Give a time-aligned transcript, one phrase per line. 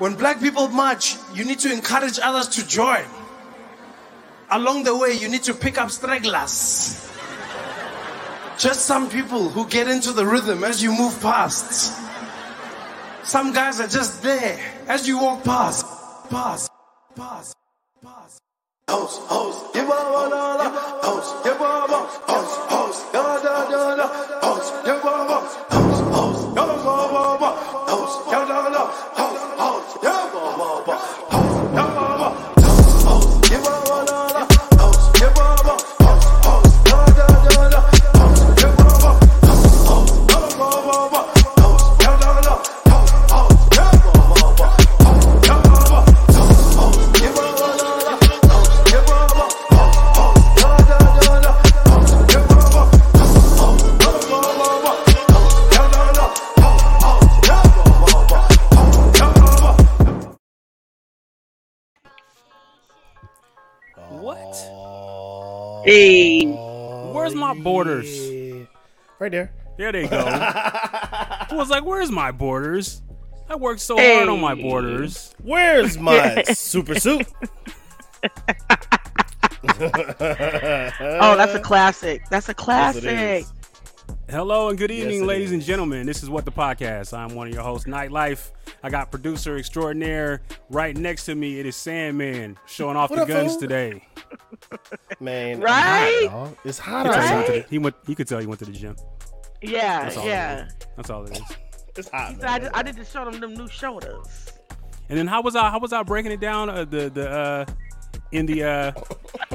[0.00, 3.04] When black people march, you need to encourage others to join.
[4.50, 7.06] Along the way, you need to pick up stragglers.
[8.56, 11.92] Just some people who get into the rhythm as you move past.
[13.24, 14.58] Some guys are just there
[14.88, 15.84] as you walk past.
[16.32, 16.56] Yeah,
[21.58, 22.00] ba, ba,
[24.40, 25.79] house,
[65.84, 66.44] Hey,
[67.12, 68.08] Where's my borders?
[68.30, 68.64] Yeah.
[69.18, 69.52] Right there.
[69.78, 70.18] There they go.
[70.26, 73.02] I was like, where's my borders?
[73.48, 75.34] I worked so hard on my borders.
[75.42, 77.26] Where's my super suit?
[79.80, 82.22] oh, that's a classic.
[82.30, 83.04] That's a Yes, it classic.
[83.04, 83.52] is.
[84.30, 86.06] Hello and good evening, it ladies and gentlemen.
[86.06, 87.16] This is What the Podcast.
[87.16, 88.52] I'm one of your hosts, Nytelife.
[88.80, 91.58] I got producer extraordinaire right next to me.
[91.58, 93.60] It is Sandman showing off What the guns fool?
[93.62, 94.06] today.
[95.20, 96.28] Man, Right?
[96.30, 96.54] Hot.
[96.64, 97.96] It's hot He, could tell you went the- he went.
[98.06, 98.94] He could tell you went to the gym.
[99.62, 100.68] Yeah, That's all yeah.
[100.96, 101.42] That's all it is.
[101.96, 102.30] It's hot.
[102.30, 102.40] Man.
[102.40, 104.52] said, I, just, I did to show them them new shoulders.
[105.08, 105.70] And then how was I?
[105.70, 106.70] How was I breaking it down?
[106.70, 107.64] Uh, the the uh,
[108.32, 108.92] in the uh,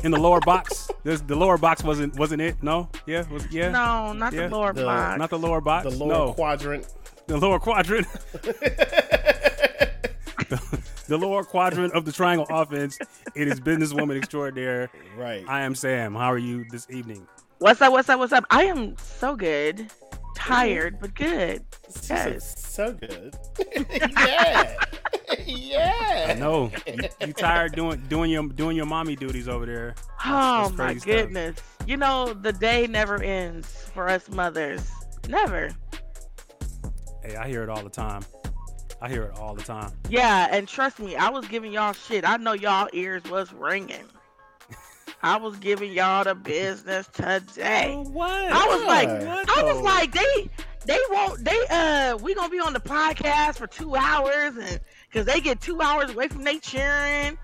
[0.04, 0.90] in the lower box.
[1.04, 2.62] There's, the lower box wasn't wasn't it?
[2.62, 2.90] No.
[3.06, 3.24] Yeah.
[3.32, 3.70] Was yeah.
[3.70, 4.48] No, not Yeah.
[4.48, 5.18] the lower The- box.
[5.20, 5.84] Not the lower box.
[5.90, 6.34] the lower no.
[6.34, 6.88] quadrant.
[7.28, 8.08] the lower quadrant.
[10.50, 12.98] the, the lower quadrant of the triangle offense.
[13.36, 14.90] It is businesswoman extraordinaire.
[15.18, 15.44] Right.
[15.48, 16.14] I am Sam.
[16.16, 17.28] How are you this evening?
[17.60, 17.92] What's up?
[17.94, 18.20] What's up?
[18.20, 18.46] What's up?
[18.50, 19.90] I am so good.
[20.36, 21.64] Tired, but good.
[21.88, 22.62] This is Yes.
[22.72, 23.36] so good.
[24.18, 24.76] yeah.
[25.46, 26.28] yeah.
[26.30, 29.96] I know you, you tired doing doing your doing your mommy duties over there.
[30.26, 31.06] Oh my crazy stuff.
[31.12, 31.58] goodness.
[31.88, 34.88] You know, the day never ends for us mothers.
[35.30, 35.72] Never.
[37.24, 38.24] Hey, I hear it all the time.
[39.02, 39.92] I hear it all the time.
[40.10, 42.28] Yeah, and trust me, I was giving y'all shit.
[42.28, 44.06] I know y'all ears was ringing.
[45.26, 47.96] I was giving y'all the business today.
[48.12, 48.30] what?
[48.32, 49.82] I was like, What I was though?
[49.82, 50.50] like, they,
[50.86, 55.26] they won't, they, uh, we gonna be on the podcast for two hours, and because
[55.26, 57.40] they get two hours away from they cheering,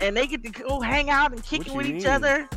[0.00, 1.96] and they get to go hang out and kick it with mean?
[1.96, 2.48] each other.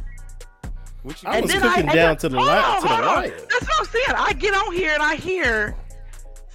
[1.01, 2.81] What you I And was then cooking I, down and to the then- li- hold
[2.83, 3.23] to the on, hold on.
[3.23, 3.29] wire.
[3.31, 4.15] That's what I'm saying.
[4.15, 5.75] I get on here and I hear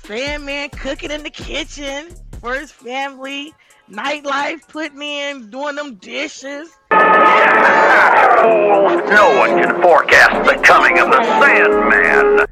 [0.04, 2.08] Sandman cooking in the kitchen
[2.40, 3.52] for his family,
[3.92, 6.68] Nytelife putting in, doing them dishes.
[6.90, 7.02] Fools,
[9.10, 12.46] no one can forecast the coming of the Sandman.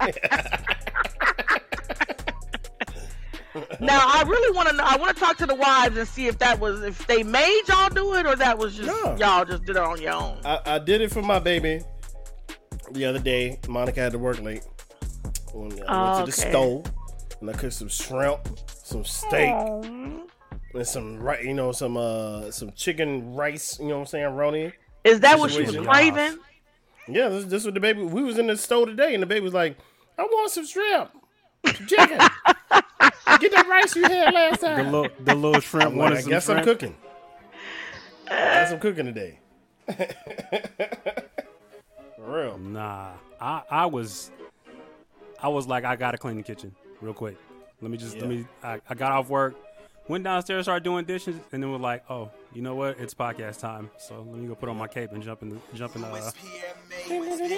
[3.80, 4.84] Now I really want to know.
[4.86, 7.62] I want to talk to the wives and see if that was if they made
[7.68, 9.14] y'all do it or that was just No.
[9.18, 10.38] y'all just did it on your own.
[10.44, 11.80] I, I did it for my baby
[12.92, 13.58] the other day.
[13.68, 14.64] Monica had to work late.
[15.52, 16.30] When I Oh, went to the oh, okay.
[16.30, 16.86] stove
[17.40, 19.82] and I cooked some shrimp, some steak, Aw.
[20.74, 23.78] And some right, you know, some uh some chicken rice.
[23.78, 24.72] You know what I'm saying, Roni?
[25.04, 26.38] Is that what she was craving?
[27.08, 28.02] Yeah, this, this was the baby.
[28.02, 29.76] We was in the store today, and the baby was like,
[30.18, 31.10] "I want some shrimp,
[31.66, 32.18] some chicken.
[33.40, 36.20] Get that rice you had last the time." little the little shrimp I'm like, I
[36.20, 36.94] some guess I'm cooking.
[38.26, 39.40] I guess I'm cooking today.
[42.16, 42.58] For real.
[42.58, 44.30] Nah, I I was
[45.42, 47.36] I was like I gotta clean the kitchen real quick.
[47.80, 48.46] Let me just let me.
[48.62, 49.56] I, I got off work,
[50.12, 53.00] went downstairs, started doing dishes, and then was like, oh, you know what?
[53.00, 53.90] It's podcast time.
[53.98, 56.08] So let me go put on my cape and jump in the jump in the
[56.08, 56.30] uh,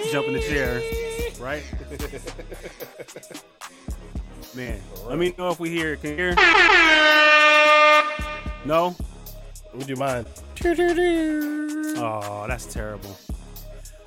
[0.09, 0.81] jump in the chair,
[1.37, 1.61] right?
[4.55, 6.01] Man, let me know if we hear it.
[6.01, 6.35] Can you hear?
[8.63, 8.95] No.
[9.73, 10.25] Would you mind?
[11.97, 13.17] Oh, that's terrible.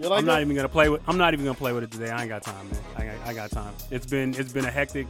[0.00, 1.02] Like I'm not even gonna play with.
[1.06, 2.08] I'm not even gonna play with it today.
[2.08, 2.80] I ain't got time, man.
[2.96, 3.74] I got, I got time.
[3.90, 5.06] It's been it's been a hectic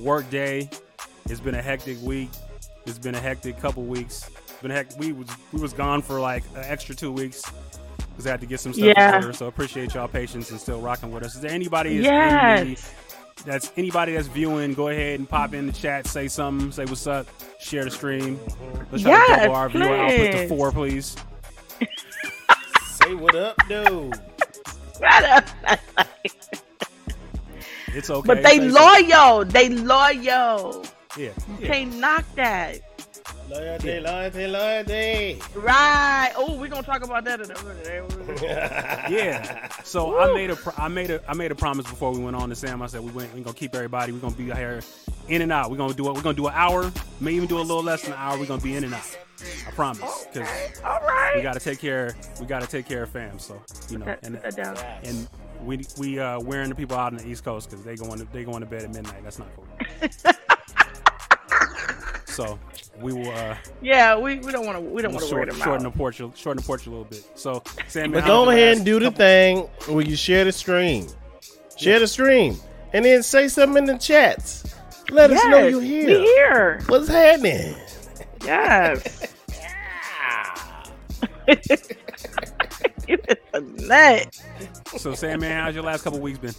[0.00, 0.70] work day.
[1.26, 2.30] It's been a hectic week.
[2.86, 4.28] It's been a hectic couple weeks.
[4.60, 4.98] Been a hectic.
[4.98, 7.42] We was we was gone for like an extra two weeks
[8.10, 9.08] because I had to get some stuff Yeah.
[9.18, 9.32] in order.
[9.32, 11.34] So appreciate y'all patience and still rocking with us.
[11.34, 12.60] Is there anybody that's, Yes.
[12.60, 12.80] in the-
[13.50, 14.74] that's anybody that's viewing?
[14.74, 16.06] Go ahead and pop in the chat.
[16.06, 16.70] Say something.
[16.72, 17.26] Say what's up.
[17.60, 18.38] Share the stream.
[18.90, 21.16] Let's try Yes, to double our viewer output to four, please.
[22.84, 24.12] Say what up, dude.
[27.94, 28.26] It's okay.
[28.26, 29.44] But they loyal.
[29.44, 30.84] They loyal.
[31.16, 31.66] Yeah, You yeah.
[31.68, 32.80] can't knock that.
[33.50, 35.38] Loyalty, loyalty, loyalty.
[35.54, 36.32] Right.
[36.36, 38.42] Oh, we're gonna talk about that in a minute.
[38.42, 39.68] yeah.
[39.84, 42.34] So I made a pro- I made a I made a promise before we went
[42.36, 42.80] on to Sam.
[42.80, 44.12] I said we went we gonna keep everybody.
[44.12, 44.80] We're gonna be here
[45.28, 45.70] in and out.
[45.70, 46.14] We're gonna do it.
[46.14, 46.90] We're gonna do an hour.
[47.20, 48.38] May even do a little less than an hour.
[48.38, 49.18] We're gonna be in and out.
[49.66, 50.26] I promise.
[50.32, 50.48] Because
[50.84, 51.32] All right.
[51.36, 52.14] we gotta take care.
[52.40, 53.38] We gotta take care of fam.
[53.38, 53.60] So
[53.90, 54.76] you know, and that down.
[55.04, 55.28] and
[55.62, 58.24] we we uh wearing the people out on the East Coast because they going to,
[58.32, 59.22] they going to bed at midnight.
[59.22, 59.66] That's not cool.
[62.32, 62.58] so
[63.00, 65.56] we will uh Yeah, we, we don't want to we don't want to wear short,
[65.62, 65.92] shorten out.
[65.92, 67.24] the porch shorten the porch a little bit.
[67.34, 69.58] So Sam, But how go ahead and do the couple- thing
[69.94, 71.06] where you share the stream.
[71.76, 72.56] Share the stream.
[72.92, 74.74] And then say something in the chats.
[75.10, 76.08] Let us know Yes, you're We here.
[76.20, 76.80] here.
[76.86, 77.74] What's happening?
[78.44, 79.28] Yes.
[83.08, 84.40] it's a nut.
[84.96, 86.54] So Sam, man, how's your last couple weeks been?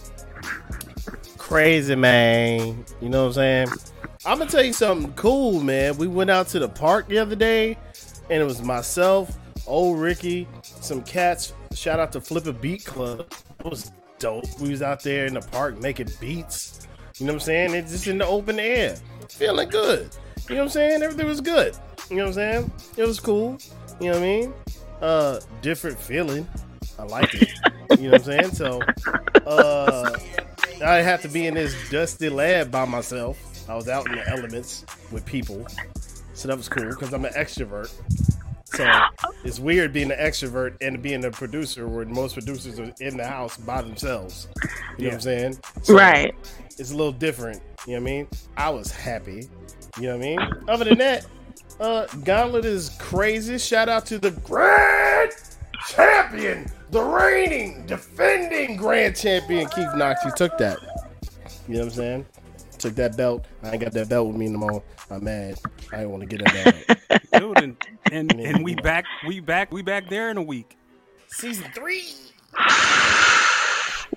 [1.38, 2.84] Crazy, man.
[3.00, 3.68] You know what I'm saying?
[4.26, 5.98] I'm to tell you something cool, man.
[5.98, 7.76] We went out to the park the other day,
[8.30, 9.36] and it was myself,
[9.66, 11.52] old Ricky, some cats.
[11.74, 13.30] Shout out to Flip a Beat Club.
[13.60, 14.46] It was dope.
[14.60, 16.86] We was out there in the park making beats.
[17.18, 17.74] You know what I'm saying?
[17.74, 18.96] It's just in the open air.
[19.28, 20.08] Feeling good.
[20.48, 21.02] You know what I'm saying?
[21.02, 21.76] Everything was good.
[22.08, 22.72] You know what I'm saying?
[22.96, 23.58] It was cool.
[24.00, 24.54] You know what I mean?
[25.00, 26.48] Uh different feeling.
[26.98, 27.50] I like it.
[27.98, 28.54] you know what I'm saying?
[28.54, 28.80] So
[29.46, 30.18] uh
[30.84, 33.53] I have to be in this dusty lab by myself.
[33.68, 35.66] I was out in the elements with people.
[36.34, 37.92] So that was cool because I'm an extrovert.
[38.66, 38.90] So
[39.44, 43.26] it's weird being an extrovert and being a producer where most producers are in the
[43.26, 44.48] house by themselves.
[44.98, 45.58] You know what I'm saying?
[45.82, 46.34] So Right.
[46.78, 47.62] It's a little different.
[47.86, 48.28] You know what I mean?
[48.56, 49.48] I was happy.
[49.98, 50.40] You know what I mean?
[50.68, 51.26] Other than that,
[51.80, 53.58] uh Gauntlet is crazy.
[53.58, 55.32] Shout out to the grand
[55.88, 60.22] champion, the reigning, defending grand champion Keith Knox.
[60.22, 60.78] He took that.
[61.68, 62.26] You know what I'm saying?
[62.84, 63.46] Took that belt.
[63.62, 64.82] I ain't got that belt with me no more.
[65.10, 65.58] I'm mad.
[65.90, 67.22] I ain't want to get that belt.
[67.40, 67.76] Dude, and,
[68.12, 70.76] and and we back we back we back there in a week.
[71.28, 72.04] Season three.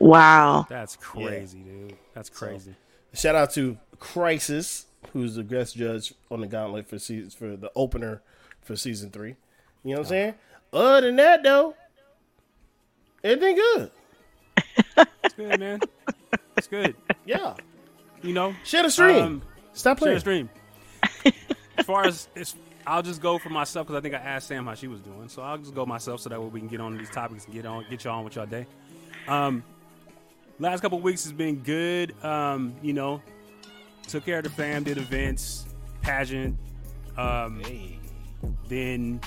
[0.02, 0.66] Wow.
[0.68, 1.96] That's crazy, dude.
[2.14, 2.76] That's crazy.
[3.14, 7.72] Shout out to Crisis, who's the guest judge on the Gauntlet for season for the
[7.74, 8.22] opener
[8.62, 9.38] for season three.
[9.86, 10.34] You know what I'm saying?
[10.74, 11.74] Other than that, though,
[13.24, 13.92] everything good.
[15.24, 15.80] It's good, man.
[16.58, 16.96] It's good.
[17.26, 17.56] Yeah.
[18.22, 19.24] You know, Share the stream.
[19.24, 19.42] Um,
[19.74, 20.20] Stop playing.
[20.20, 20.48] share the
[21.26, 21.34] stream.
[21.78, 22.56] as far as it's,
[22.86, 25.30] I'll just go for myself because I think I asked Sam how she was doing,
[25.30, 27.54] so I'll just go myself so that way we can get on these topics and
[27.54, 28.66] get on, get y'all on with y'all day.
[29.28, 29.64] Um,
[30.60, 32.16] last couple weeks has been good.
[32.24, 33.22] Um, you know,
[34.08, 35.68] took care of the fam, did events,
[36.02, 36.58] pageant,
[37.18, 37.62] um,
[38.68, 39.20] then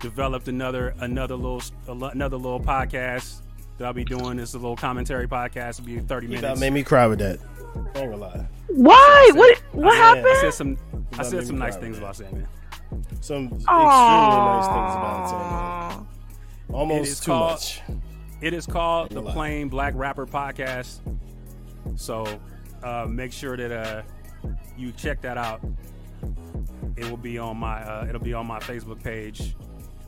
[0.00, 3.40] developed another another little another little podcast
[3.78, 4.36] that I'll be doing.
[4.36, 5.80] This little commentary podcast.
[5.80, 6.42] It'll be thirty minutes.
[6.42, 7.38] That made me cry with that.
[7.94, 8.46] I ain't gonna lie.
[8.68, 9.30] Why?
[9.34, 10.36] What what I I happened?
[10.40, 10.78] said some.
[11.18, 12.48] I said some nice things about Sam, man.
[13.20, 15.38] Some extremely nice things about Sam.
[15.40, 15.98] Aw.
[15.98, 17.80] It is Almost too called- much.
[18.42, 19.32] It is called the Lie.
[19.32, 20.98] Plain Black Rapper Podcast.
[21.96, 22.26] So
[22.82, 24.02] uh, make sure that uh,
[24.76, 25.62] you check that out.
[26.96, 29.54] It will be on my uh, it'll be on my Facebook page.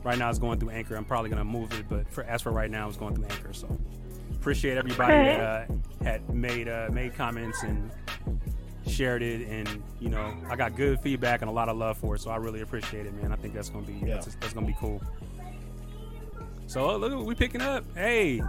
[0.03, 0.95] Right now it's going through Anchor.
[0.95, 3.53] I'm probably gonna move it, but for as for right now, it's going through Anchor.
[3.53, 3.77] So
[4.33, 5.37] appreciate everybody Okay.
[5.37, 7.91] that uh, had made uh, made comments and
[8.87, 12.15] shared it, and you know I got good feedback and a lot of love for
[12.15, 12.19] it.
[12.21, 13.31] So I really appreciate it, man.
[13.33, 14.15] I think that's gonna be Yeah.
[14.15, 15.01] that's, that's gonna be cool.
[16.67, 17.83] So uh, look, what we picking up.
[17.95, 18.41] Hey,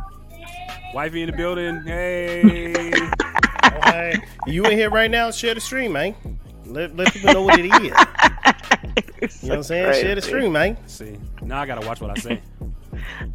[0.94, 1.82] wifey in the building.
[1.84, 2.92] Hey,
[3.64, 4.14] Okay.
[4.46, 5.30] You in here right now?
[5.30, 6.14] Share the stream, man.
[6.66, 7.92] Let, let people know what it is.
[9.42, 10.02] You know what I'm saying?
[10.02, 10.76] Share the stream, man.
[10.86, 12.40] see, now I gotta watch what I say.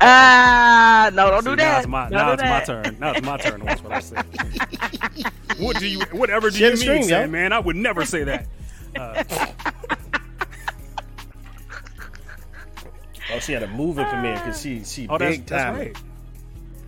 [0.01, 1.77] Ah, no, don't See, do now that.
[1.79, 2.97] it's my now it's my turn.
[2.99, 4.15] Now it's my turn to watch what I say.
[5.59, 6.01] what do you?
[6.11, 7.53] Whatever do Share you mean, stream, Sam, man?
[7.53, 8.47] I would never say that.
[13.33, 15.75] Oh, she had a movie premiere because she she Oh, big that's time.
[15.77, 15.97] right.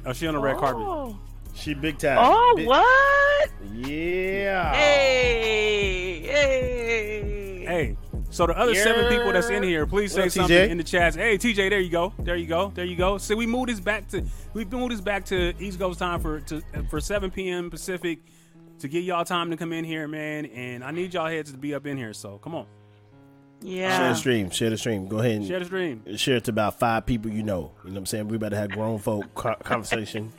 [0.06, 0.84] Oh, she on the red carpet.
[0.84, 1.18] Oh,
[1.54, 2.18] She big time.
[2.20, 3.50] oh Big- what?
[3.74, 4.74] Yeah.
[4.74, 7.66] Hey, hey.
[7.66, 7.98] Hey,
[8.29, 10.69] so the other seven people that's in here, please say up, something TJ?
[10.69, 11.15] in the chats.
[11.15, 13.17] Hey, TJ, there you go, there you go, there you go.
[13.17, 16.41] So we moved this back to we moved this back to East Coast time for
[16.41, 17.69] to for 7 p.m.
[17.69, 18.19] Pacific
[18.79, 20.46] to give y'all time to come in here, man.
[20.48, 22.13] And I need y'all heads to be up in here.
[22.13, 22.65] So come on,
[23.62, 23.98] Yeah.
[23.98, 24.50] Share the stream.
[24.51, 25.07] Share the stream.
[25.07, 26.03] Go ahead and share the stream.
[26.17, 27.72] share it to about five people you know.
[27.84, 28.27] You know what I'm saying?
[28.27, 30.31] We better have grown folk conversation.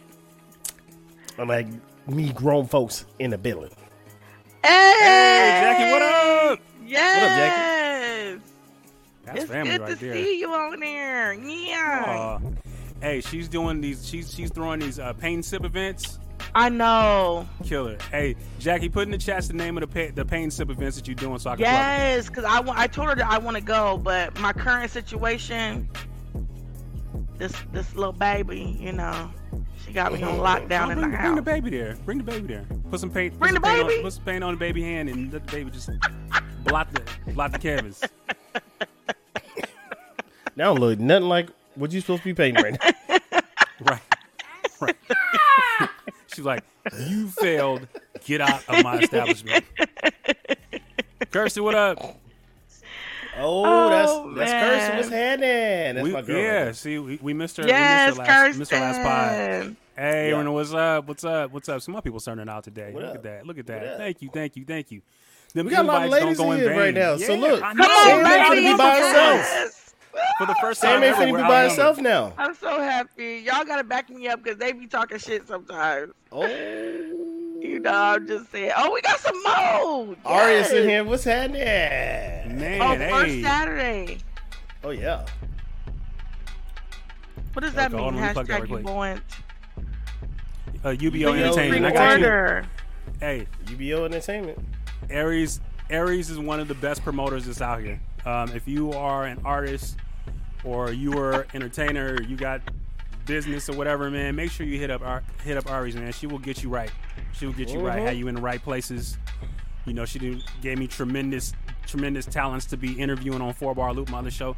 [1.38, 1.66] I'm like
[2.07, 3.71] me grown folks in the building.
[4.62, 6.59] Hey, Hey, Jackie, what up?
[6.87, 7.78] Yes.
[9.29, 10.15] That's it's family good right to there.
[10.15, 11.33] see you on there.
[11.35, 12.39] Yeah.
[12.43, 12.51] Uh,
[13.01, 14.07] hey, she's doing these.
[14.07, 16.19] She's she's throwing these uh, pain sip events.
[16.55, 17.47] I know.
[17.65, 17.99] Killer.
[18.11, 20.97] Hey, Jackie, put in the chat the name of the pay, the pain sip events
[20.97, 22.79] that you're doing so I can Yes, because I want.
[22.79, 25.89] I told her that I want to go, but my current situation,
[27.37, 29.31] this this little baby, you know,
[29.85, 31.97] she got me on lockdown Oh, in bring, the bring the baby there.
[32.05, 32.67] Bring the baby there.
[32.91, 33.39] Put some paint.
[33.39, 33.99] Bring the paint baby?
[33.99, 35.91] On, put some paint on the baby hand and let the baby just
[36.65, 38.03] blot the blot the canvas.
[40.59, 43.41] Now look nothing like what you supposed to be painting right now.
[43.81, 44.00] Right.
[44.81, 44.97] Right.
[46.35, 46.65] She's like,
[46.99, 47.87] you failed.
[48.25, 49.65] Get out of my establishment.
[51.31, 52.17] Kirsty, what up?
[53.38, 54.69] Oh, that's Oh, that's man.
[54.81, 54.97] Kirsten.
[54.97, 55.95] What's happening?
[55.95, 56.37] That's We- my girl.
[56.37, 56.73] yeah, there.
[56.75, 57.69] see, we, we missed her.
[57.69, 58.59] Yes, we missed her last, Kirsten.
[58.59, 59.03] missed her last
[59.67, 59.77] pod.
[59.95, 60.38] Hey, Yeah.
[60.38, 61.07] Renee, what's up?
[61.07, 61.53] What's up?
[61.53, 61.81] What's up?
[61.83, 62.91] Some more people turning out today.
[62.93, 63.17] What look up?
[63.19, 63.47] at that.
[63.47, 63.99] Look at that.
[63.99, 65.03] Thank you, thank you, thank you.
[65.55, 67.61] Them We got a lot of invites ladies in in here right now, so look.
[67.61, 68.73] Come on, Sam ain't baby.
[68.73, 69.88] be by herself.
[70.15, 70.33] Yes.
[70.38, 71.71] For the first Sam time ain't ever, finna we're be by outnumbered.
[71.71, 72.33] herself now.
[72.38, 73.43] I'm so happy.
[73.45, 76.12] Y'all gotta back me up because they be talking shit sometimes.
[76.33, 78.73] Oh, You know, I'm just saying.
[78.77, 80.17] Oh, we got some more.
[80.25, 81.05] Aria's in here.
[81.05, 81.61] What's happening?
[82.59, 83.11] Man, Oh, hey.
[83.11, 84.19] first Saturday.
[84.85, 85.27] Oh yeah.
[87.53, 88.15] What does that Okay, mean?
[88.15, 88.85] on, let me plug that Hashtag real you
[90.85, 91.87] Uh, UBO UBO Entertainment.
[91.87, 92.69] I got you.
[93.21, 94.59] Hey, UBO Entertainment.
[95.11, 95.61] Aries
[95.91, 98.00] Aries is one of the best promoters that's out here.
[98.27, 99.97] Um, if you are an artist
[100.65, 102.61] or you are entertainer, you got
[103.27, 106.13] business or whatever, man, make sure you hit up Ar- hit up Aries, man.
[106.13, 106.91] She will get you right.
[107.33, 108.01] She will get you right.
[108.01, 108.07] Mhm.
[108.07, 109.19] Have you in the right places.
[109.85, 111.53] You know, she did, gave me tremendous
[111.87, 114.55] tremendous talents to be interviewing on Four Bar Loop, my other show.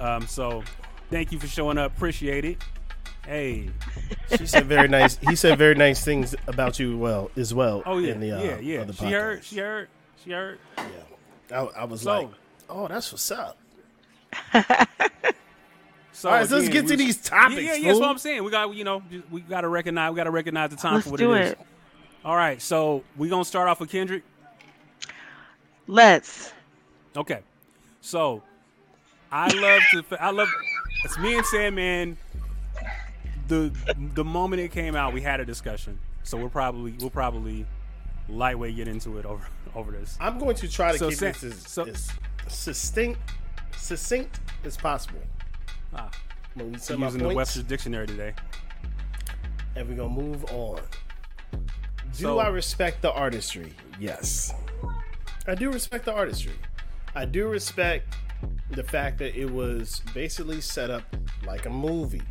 [0.00, 0.64] Um, so,
[1.10, 1.96] thank you for showing up.
[1.96, 2.58] Appreciate it.
[3.24, 3.70] Hey,
[4.36, 5.16] She said very nice.
[5.18, 6.98] He said very nice things about you.
[6.98, 7.84] Well, as well.
[7.86, 8.90] oh yeah, In the, uh, yeah, yeah.
[8.90, 9.88] She heard, she heard,
[10.24, 10.58] she heard.
[10.76, 10.84] Yeah.
[11.56, 12.28] I, I was So- like,
[12.68, 13.58] oh, that's what's up.
[16.14, 18.10] So All right, so let's get to we- these topics, Yeah, yeah, yeah, that's what
[18.10, 18.44] I'm saying.
[18.44, 21.06] We got, you know, we got to recognize, we got to recognize the time Let's
[21.06, 21.54] for what do it is.
[22.24, 24.22] All right, so we gonna start off with Kendrick.
[25.88, 26.52] Let's.
[27.16, 27.40] Okay,
[28.02, 28.42] so
[29.32, 30.48] I love to, I love.
[31.04, 31.74] It's me and Sam.
[31.74, 32.16] Sandman.
[33.48, 33.72] The
[34.14, 35.98] the moment it came out, we had a discussion.
[36.22, 37.66] So we'll probably we'll probably
[38.28, 40.16] lightweight get into it over over this.
[40.20, 42.10] I'm going to try to So keep Sam- this as, so- as
[42.48, 43.18] succinct,
[43.76, 45.20] succinct as possible.
[45.94, 46.10] Ah,
[46.56, 48.34] I'm gonna my using the points, Webster's dictionary today.
[49.76, 50.80] and we're gonna move on.
[51.52, 51.58] Do
[52.12, 53.72] So- I respect the artistry?
[53.98, 54.52] Yes,
[55.46, 56.52] I do respect the artistry.
[57.14, 58.14] I do respect
[58.70, 61.04] the fact that it was basically set up
[61.44, 62.22] like a movie.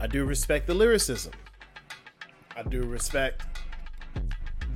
[0.00, 1.32] I do respect the lyricism.
[2.54, 3.42] I do respect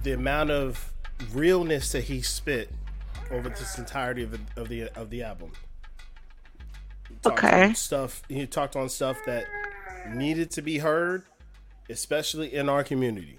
[0.02, 0.92] the amount of
[1.32, 2.70] realness that he spit
[3.30, 5.52] over this entirety of the of the, of the album.
[7.26, 7.72] Okay.
[7.74, 9.46] Stuff he talked on stuff that
[10.08, 11.24] needed to be heard,
[11.88, 13.38] especially in our community.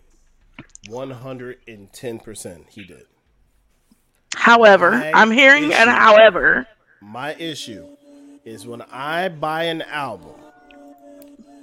[0.88, 3.06] One hundred and ten percent, he did.
[4.36, 5.90] However, My I'm hearing issue.
[5.90, 6.68] however.
[7.02, 7.88] My issue
[8.46, 10.36] is when I buy an album,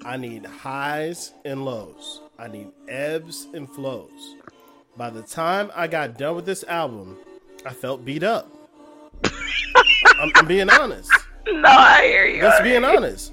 [0.05, 2.21] I need highs and lows.
[2.39, 4.37] I need ebbs and flows.
[4.97, 7.19] By the time I got done with this album,
[7.67, 8.51] I felt beat up.
[9.25, 11.11] I'm, I'm being honest.
[11.47, 12.41] No, I hear you.
[12.43, 13.33] Just being honest.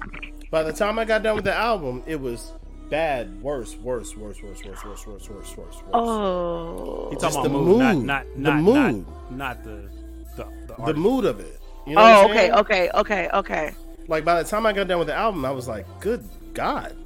[0.50, 2.52] By the time I got done with the album, it was
[2.88, 5.82] bad, worse, worse, worse, worse, worse, worse, worse, worse, worse, worse.
[5.92, 7.08] Oh.
[7.10, 8.38] He Just talking about the mood, not mood.
[8.38, 9.06] not The mood.
[9.06, 9.90] not, not the
[10.36, 10.44] the,
[10.76, 11.60] the, The mood of it.
[11.86, 13.74] You know Oh, what I'm oh, okay, okay, okay, okay.
[14.08, 16.96] Like by the time I got done with the album, I was like, "Good God!"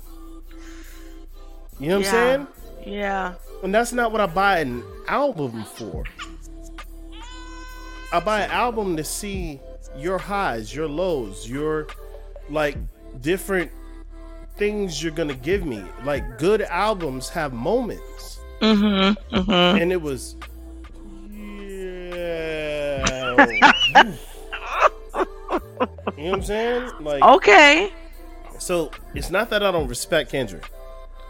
[1.78, 2.10] You know what Yeah.
[2.34, 2.46] I'm
[2.84, 2.94] saying?
[2.94, 3.34] Yeah.
[3.62, 6.04] And that's not what I buy an album for.
[8.12, 9.60] I buy an album to see
[9.96, 11.86] your highs, your lows, your
[12.48, 12.76] like
[13.20, 13.70] different
[14.56, 15.82] things you're gonna give me.
[16.04, 19.36] Like good albums have moments, Mm-hmm.
[19.36, 19.82] Mm-hmm.
[19.82, 20.36] and it was.
[21.32, 23.36] Yeah.
[26.16, 26.90] you know what I'm saying?
[27.00, 27.92] Like Okay.
[28.58, 30.68] So it's not that I don't respect Kendrick,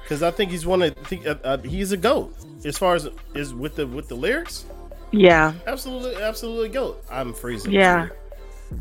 [0.02, 2.34] because I think he's one of think, uh, uh, he's a goat
[2.64, 4.64] as far as is with the with the lyrics.
[5.12, 5.54] Yeah.
[5.66, 7.02] Absolutely, absolutely goat.
[7.10, 7.72] I'm freezing.
[7.72, 8.08] Yeah.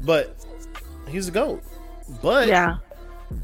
[0.04, 0.36] but
[1.08, 1.64] he's a goat.
[2.22, 2.78] But Yeah.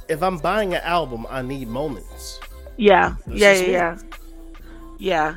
[0.07, 2.39] if I'm buying an album, I need moments.
[2.77, 3.15] Yeah.
[3.25, 3.53] That's Yeah.
[3.53, 3.67] Yeah.
[3.67, 3.97] Yeah.
[4.97, 5.35] Yeah.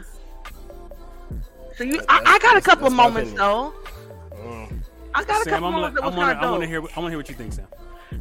[1.76, 3.36] So you, I, I got a couple that's of moments opinion.
[3.36, 3.72] though.
[5.14, 6.50] I got a Sam, couple I'm moments gonna, that I want kind to I of
[6.50, 6.68] want to dope.
[6.68, 7.66] hear I want to hear what you think, Sam.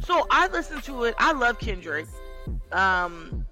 [0.00, 1.14] So I listened to it.
[1.18, 2.06] I love Kendrick.
[2.72, 3.46] Um,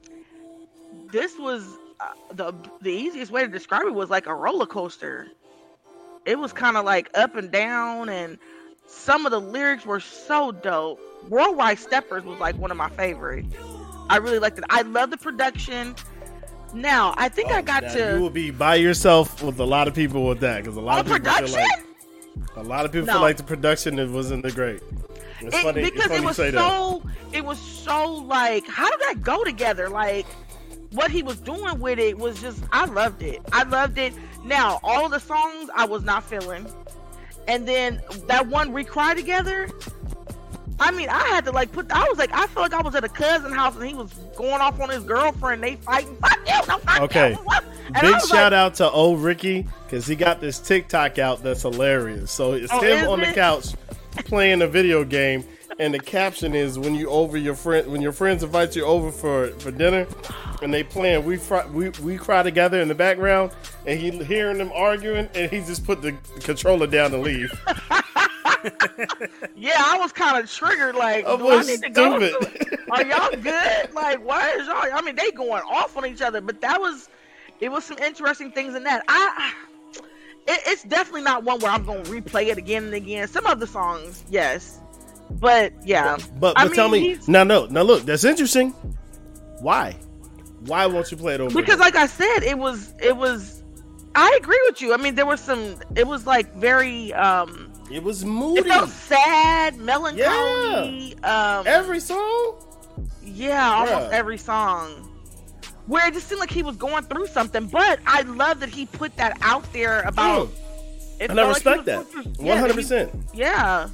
[1.13, 5.29] this was uh, the the easiest way to describe it was like a roller coaster.
[6.27, 8.37] It was kind of like up and down, and
[8.87, 11.01] some of the lyrics were so dope.
[11.29, 13.55] Worldwide Steppers was like one of my favorites.
[14.11, 14.65] I really liked it.
[14.71, 15.95] I love the production.
[16.75, 19.89] Now, I think I oh, got to You will be by yourself with a lot
[19.89, 21.47] of people with that because a lot of people production.
[21.47, 23.13] feel like a lot of people No.
[23.15, 24.83] feel like the production it wasn't the great.
[25.41, 26.59] It's It- funny, it's because funny it was say that.
[26.59, 27.03] so
[27.33, 30.27] it was so like how did that go together like
[30.93, 33.41] what he was doing with it was just i loved it.
[33.53, 34.15] I loved it.
[34.45, 36.67] Now all the songs i was not feeling.
[37.49, 39.69] And then that one we cry together
[40.79, 42.95] i mean i had to like put i was like i felt like i was
[42.95, 45.63] at a cousin house and he was going off on his girlfriend.
[45.63, 46.17] They fighting.
[46.17, 46.55] Fuck you.
[46.69, 47.31] No fuck Okay.
[47.31, 47.39] you.
[48.01, 52.31] Big shout like, out to old Ricky because he got this TikTok out that's hilarious.
[52.31, 53.69] So it's Oh, him on the couch
[54.27, 55.45] playing a video game,
[55.79, 59.11] and the caption is when you over your friend when your friends invite you over
[59.13, 60.07] for for dinner,
[60.63, 63.53] and they playing we fry, we we cry together in the background,
[63.87, 67.53] and he hearing them arguing, and he just put the controller down and leave.
[69.55, 72.69] yeah i was kind of triggered like That do i need to go stupid.
[72.71, 73.93] to- are y'all good?
[73.95, 74.83] Like, why is y'all?
[74.93, 77.09] I mean, they going off on each other, but that was,
[77.61, 79.03] it was some interesting things in that.
[79.09, 79.53] I,
[80.47, 83.27] it, it's definitely not one where I'm going to replay it again and again.
[83.27, 84.79] Some of the songs, yes,
[85.31, 86.17] but yeah.
[86.39, 88.71] But I but tell mean, me now, no, now look, that's interesting.
[89.61, 89.97] Why?
[90.61, 91.55] Why won't you play it over?
[91.55, 91.81] because, again?
[91.81, 93.63] like I said, it was, it was.
[94.15, 94.95] I agree with you.
[94.95, 95.77] I mean, there was some.
[95.95, 97.13] It was like very.
[97.15, 98.61] um it was moody.
[98.61, 101.17] It felt sad, melancholy.
[101.23, 102.63] Um, Every song.
[103.23, 104.89] Yeah, almost every song.
[105.87, 108.87] Where it just seemed like he was going through something, but I love that he
[108.87, 110.49] put that out there about.
[110.49, 111.21] Mm.
[111.21, 112.39] it And I felt like respect that.
[112.39, 113.13] One yeah, hundred percent.
[113.35, 113.89] Yeah.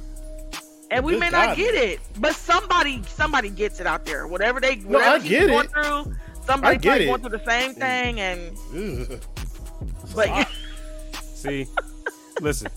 [0.91, 1.47] And we Good may God.
[1.47, 4.27] not get it, but somebody somebody gets it out there.
[4.27, 5.71] Whatever they No, whatever I he's get going it.
[5.71, 7.07] through, somebody I probably it.
[7.07, 9.19] going through the same thing and Ugh.
[10.15, 10.47] but
[11.35, 11.67] See,
[12.41, 12.69] listen.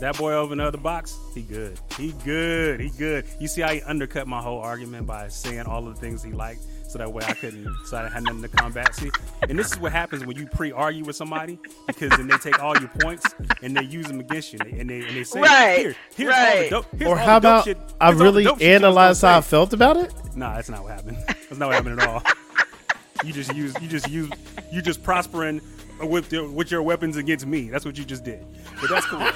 [0.00, 1.78] That boy over in the other box, he good.
[1.98, 2.80] He good.
[2.80, 3.26] He good.
[3.38, 6.32] You see how he undercut my whole argument by saying all of the things he
[6.32, 8.92] liked, so that way I couldn't, so I had nothing to combat.
[8.96, 9.10] See,
[9.48, 11.56] and this is what happens when you pre-argue with somebody,
[11.86, 13.24] because then they take all your points
[13.62, 16.40] and they use them against you, and they and they say, Right, here, here's all
[16.40, 16.70] the right.
[16.70, 16.86] dope.
[16.98, 18.72] Here's Or how the dope about shit, I here's all the really dope shit you
[18.74, 20.12] was analyze how I felt about it?
[20.34, 21.16] Nah, that's not what happened.
[21.28, 22.22] That's not what happened at all.
[23.24, 24.30] You just use you just use
[24.72, 25.60] you just prospering
[26.02, 27.68] with your, with your weapons against me.
[27.68, 28.44] That's what you just did.
[28.80, 29.28] But that's cool.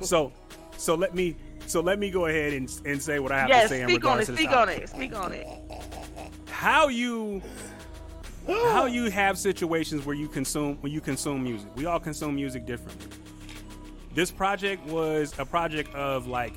[0.00, 0.32] so
[0.76, 3.62] so let me so let me go ahead and and say what I have yes,
[3.64, 4.82] to say in speak on it, to this speak on topic.
[4.82, 5.46] it, speak on it.
[6.58, 7.40] How you
[8.48, 11.68] how you have situations where you consume when you consume music.
[11.76, 13.06] We all consume music differently.
[14.12, 16.54] This project was a project of like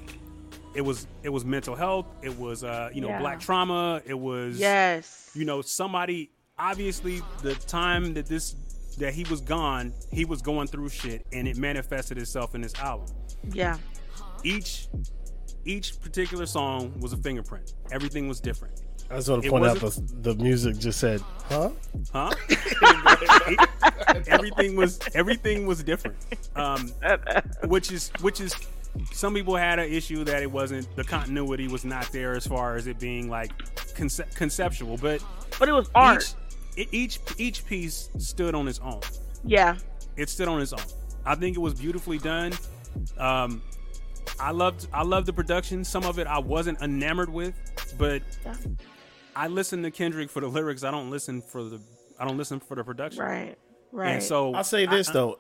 [0.74, 3.20] it was it was mental health, it was uh you know Yeah.
[3.20, 5.30] black trauma, it was Yes.
[5.36, 8.56] you know somebody obviously the time that this
[8.98, 12.74] that he was gone he was going through shit and it manifested itself in this
[12.80, 13.06] album
[13.54, 13.78] Yeah.
[14.44, 14.88] each
[15.64, 19.80] each particular song was a fingerprint everything was different I just want to point out
[19.80, 21.70] the, the music just said, "Huh."
[22.14, 22.32] huh
[24.28, 26.18] everything was everything was different
[26.56, 26.90] um
[27.66, 28.56] which is which is
[29.12, 32.76] some people had an issue that it wasn't the continuity was not there as far
[32.76, 33.58] as it being like
[33.96, 35.24] conce- conceptual but
[35.60, 36.34] But it was art.
[36.76, 39.02] each, each each piece stood on its own
[39.44, 39.78] yeah.
[40.18, 40.82] it stood on its own.
[41.26, 42.52] I think it was beautifully done.
[43.18, 43.62] Um,
[44.40, 45.84] I loved I loved the production.
[45.84, 47.54] Some of it I wasn't enamored with,
[47.98, 48.54] but Yeah.
[49.36, 50.84] I listen to Kendrick for the lyrics.
[50.84, 51.80] I don't listen for the
[52.20, 53.24] I don't listen for the production.
[53.24, 53.58] Right.
[53.92, 54.12] Right.
[54.16, 55.40] And so I'll say this I- though,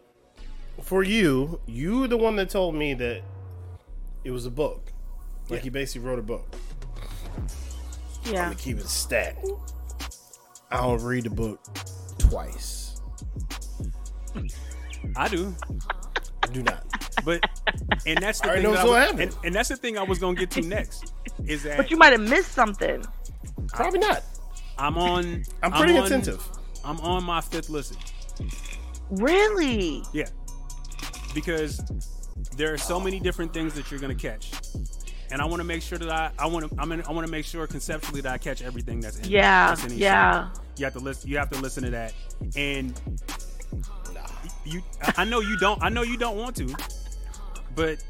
[0.81, 3.21] for you, you were the one that told me that
[4.23, 4.91] it was a book.
[5.49, 5.63] Like Yeah.
[5.63, 6.55] he basically wrote a book.
[8.25, 8.43] I'm yeah.
[8.45, 9.45] gonna keep it stacked.
[10.71, 11.59] I don't read the book
[12.17, 13.01] twice.
[15.17, 15.53] I do,
[16.43, 16.85] I do not.
[17.25, 17.43] but
[18.05, 18.71] and that's the I thing.
[18.71, 21.13] that I was- and, and that's the thing I was gonna get to next.
[21.45, 23.03] Is that But you might have missed something.
[23.73, 24.23] Probably not.
[24.77, 25.43] I'm on.
[25.61, 26.43] I'm pretty on- attentive.
[26.83, 27.97] I'm on my fifth listen.
[29.09, 30.03] Really?
[30.13, 30.27] Yeah.
[31.33, 31.79] Because
[32.57, 34.51] there are so many different things that you're gonna catch.
[35.31, 37.25] And I want to make sure that I, I want to, I'm gonna, I want
[37.25, 39.29] to make sure conceptually that I catch everything that's in.
[39.29, 39.67] Yeah.
[39.67, 40.51] that's in Yeah.
[40.53, 40.63] song.
[40.77, 41.29] You have to listen.
[41.29, 42.13] You have to listen to that.
[42.55, 42.99] And
[44.65, 45.81] you, I- I know you don't.
[45.81, 46.75] I know you don't want to,
[47.75, 48.03] but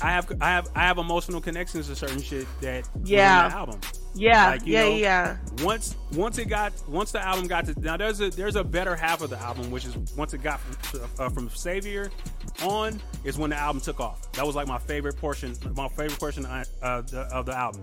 [0.00, 3.48] I have, I have, I have emotional connections to certain shit that Yeah.
[3.48, 3.80] that album.
[4.14, 4.50] Yeah.
[4.50, 4.82] Like, yeah.
[4.82, 5.36] know, yeah.
[5.62, 8.94] once once it got once the album got to now there's a there's a better
[8.94, 12.10] half of the album which is once it got from, uh, from Savior
[12.62, 14.30] on is when the album took off.
[14.32, 17.82] That was like my favorite portion, my favorite portion uh, of the, of the album.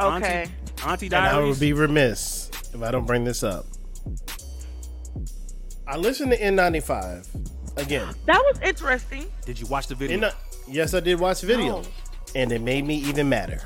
[0.00, 0.48] Okay.
[0.84, 3.66] Auntie, Auntie And I would be remiss if I don't bring this up.
[5.86, 7.26] I listened to N95
[7.76, 8.14] again.
[8.26, 9.26] That was interesting.
[9.44, 10.30] Did you watch the video?
[10.72, 11.82] N- yes, I did watch the video, Oh.
[12.34, 13.60] and it made me even madder.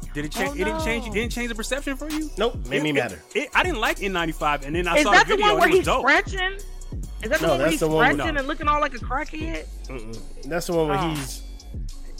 [0.00, 0.50] Did Did it change?
[0.50, 1.06] Oh, It didn't change.
[1.06, 2.30] It didn't change the perception for you.
[2.38, 3.22] Nope, made me It- madder.
[3.34, 5.54] It, I didn't like N95, and then I Is saw that the the video one
[5.56, 6.02] where and it was he's dope.
[6.02, 6.58] Frenching?
[7.22, 8.24] Is that the No, one where that's he's the one with- No.
[8.26, 9.64] and looking all like a crackhead?
[10.44, 11.08] That's the one where Oh.
[11.14, 11.42] he's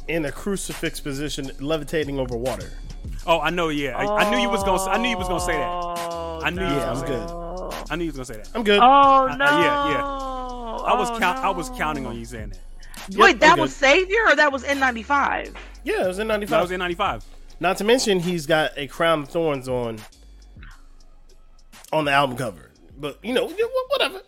[0.09, 2.73] in a crucifix position, levitating over water.
[3.27, 3.68] Oh, I know.
[3.68, 4.83] Yeah, I, I knew you was gonna.
[4.90, 5.68] I knew you was gonna say that.
[5.68, 7.75] Oh, I knew you was Yeah, I'm good.
[7.90, 8.49] I knew you was gonna say that.
[8.55, 8.79] I'm good.
[8.81, 9.44] Oh no!
[9.44, 10.03] uh, yeah, yeah.
[10.05, 11.38] I was Oh, count.
[11.38, 12.59] I was counting on you saying that.
[13.17, 13.61] Wait, that okay.
[13.61, 15.55] was Savior or that was N95?
[15.85, 16.63] Yeah, it was in That '95.
[16.63, 17.25] was N95.
[17.61, 19.99] Not to mention, he's got a crown of thorns on
[21.93, 22.71] on the album cover.
[22.99, 23.47] But you know,
[23.91, 24.21] whatever.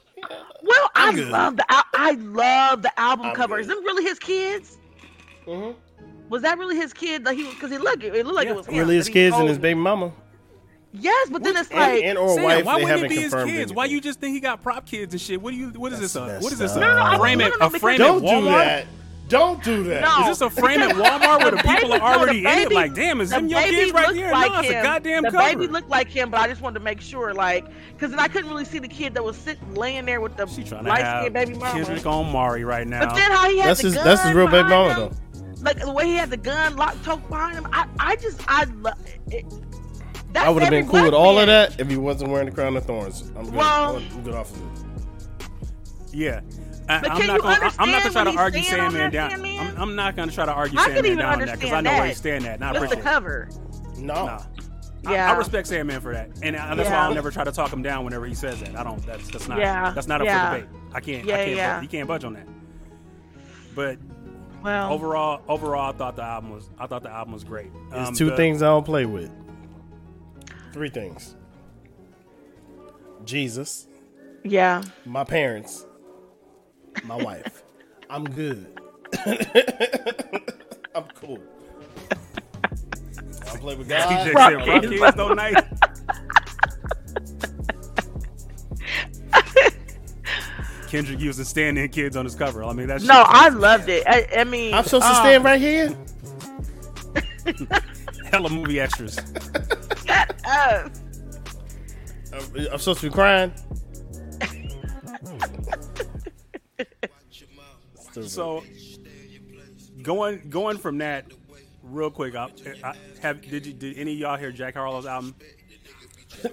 [0.62, 1.28] Well, I I'm good.
[1.28, 3.56] love the al- I love the album I'm cover.
[3.56, 3.62] good.
[3.62, 4.78] Is them really his kids?
[5.46, 5.74] Mhm.
[6.28, 7.24] Was that really his kid?
[7.24, 8.52] That he because he looked it looked like Yeah.
[8.52, 10.12] it was him, Really, his kids and his baby mama,
[10.92, 12.64] Yes, but then it's and, like and or Sam, wife.
[12.64, 13.50] why wouldn't it be his confirmed.
[13.52, 13.72] kids?
[13.72, 15.40] Why you just think he got prop kids and shit?
[15.40, 15.68] What do you?
[15.70, 16.16] What is this?
[16.16, 16.74] A, That's what is this?
[16.74, 17.14] messed A, up.
[17.14, 18.64] a frame No, at no, no, a frame at Don't do Walmart?
[18.64, 18.86] that.
[19.28, 20.00] Don't do that.
[20.02, 20.22] No.
[20.22, 22.72] Is this a frame at Walmart where the people baby- are no, already in it?
[22.72, 24.32] Like, damn, is the them your kids right here?
[24.32, 25.44] like no, it's a goddamn the cover.
[25.48, 28.26] baby looked like him, but I just wanted to make sure, like, because then I
[28.26, 30.90] couldn't really see the kid that was sitting laying there with the She trying to
[30.90, 31.70] light have skinned baby mama.
[31.84, 33.06] Kendrick on Mari right now.
[33.06, 33.94] But then how he had That's the his.
[33.94, 35.62] gun That's his real baby behind mama though.
[35.62, 37.68] Like the way he had the gun locked tote behind him.
[37.72, 38.94] I, I just, I love
[39.30, 39.44] it.
[40.32, 42.46] That's I would have been cool with black all of that if he wasn't wearing
[42.48, 43.30] the crown of thorns.
[43.36, 43.54] I'm good.
[43.54, 45.46] Well- I'm good off of it.
[46.12, 46.40] yeah.
[46.88, 47.72] I, But I'm can not you gonna.
[47.78, 49.30] I'm not gonna try to argue he's standing on Sandman down.
[49.30, 49.60] Sandman?
[49.76, 51.90] I'm, I'm not gonna try to argue I Sandman down on that because I know
[51.90, 52.08] where that.
[52.08, 52.58] he's standing at.
[52.58, 53.48] Not I Just the cover.
[53.96, 54.14] No.
[54.26, 54.42] Nah.
[55.08, 55.32] Yeah.
[55.32, 57.82] I, respect Sandman for that, and I- that's why I'll never try to talk him
[57.82, 58.76] down whenever he says that.
[58.76, 59.04] I don't.
[59.06, 59.58] That's that's not.
[59.58, 59.92] Yeah.
[59.92, 60.50] That's not up Yeah.
[60.52, 60.70] for debate.
[60.92, 61.24] I can't.
[61.26, 61.56] Yeah, I can't.
[61.56, 61.74] yeah.
[61.76, 62.46] bu- He can't budge on that.
[63.76, 63.98] But
[64.64, 66.68] Well, overall, overall, I thought the album was.
[66.78, 67.70] I thought the album was great.
[67.92, 69.30] There's Um, two the- things I don't play with.
[70.72, 71.36] Three things.
[73.24, 73.86] Jesus,
[74.44, 74.82] yeah.
[75.04, 75.84] my parents,
[77.04, 77.62] my wife.
[78.10, 78.66] I'm good.
[80.94, 81.38] I'm cool.
[82.10, 84.24] I play with He God.
[84.24, 84.34] just said,
[84.66, 85.64] "Rock kids don't night."
[90.88, 92.64] Kendrick using stand-in kids on his cover.
[92.64, 94.02] I mean, that's No, I loved it.
[94.08, 95.96] I, I mean, I'm supposed to um, stand right here.
[98.30, 99.16] hella movie extras.
[100.10, 100.88] Uh,
[102.32, 103.52] I'm I'm supposed to be crying.
[108.26, 108.62] So
[110.02, 111.26] going going from that
[111.82, 112.50] real quick, I,
[112.82, 115.34] I have did you did any of y'all hear Jack Harlow's album?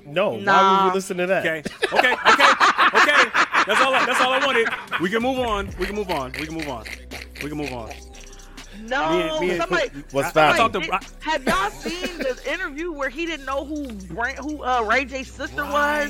[0.06, 1.46] no, why would you listen to that?
[1.46, 2.52] Okay, okay, okay,
[2.94, 3.30] okay.
[3.66, 3.94] That's all.
[3.94, 4.68] I, that's all I wanted.
[5.02, 5.70] We can move on.
[5.80, 6.32] We can move on.
[6.34, 6.86] We can move on.
[7.44, 7.92] We can move on.
[8.90, 9.90] No, Me and- me and- somebody.
[10.12, 10.54] What's I- that?
[10.54, 13.66] I talked to- Wait, I- did- have y'all seen the interview where he didn't know
[13.66, 16.10] who Bra- who uh, Ray J's sister was?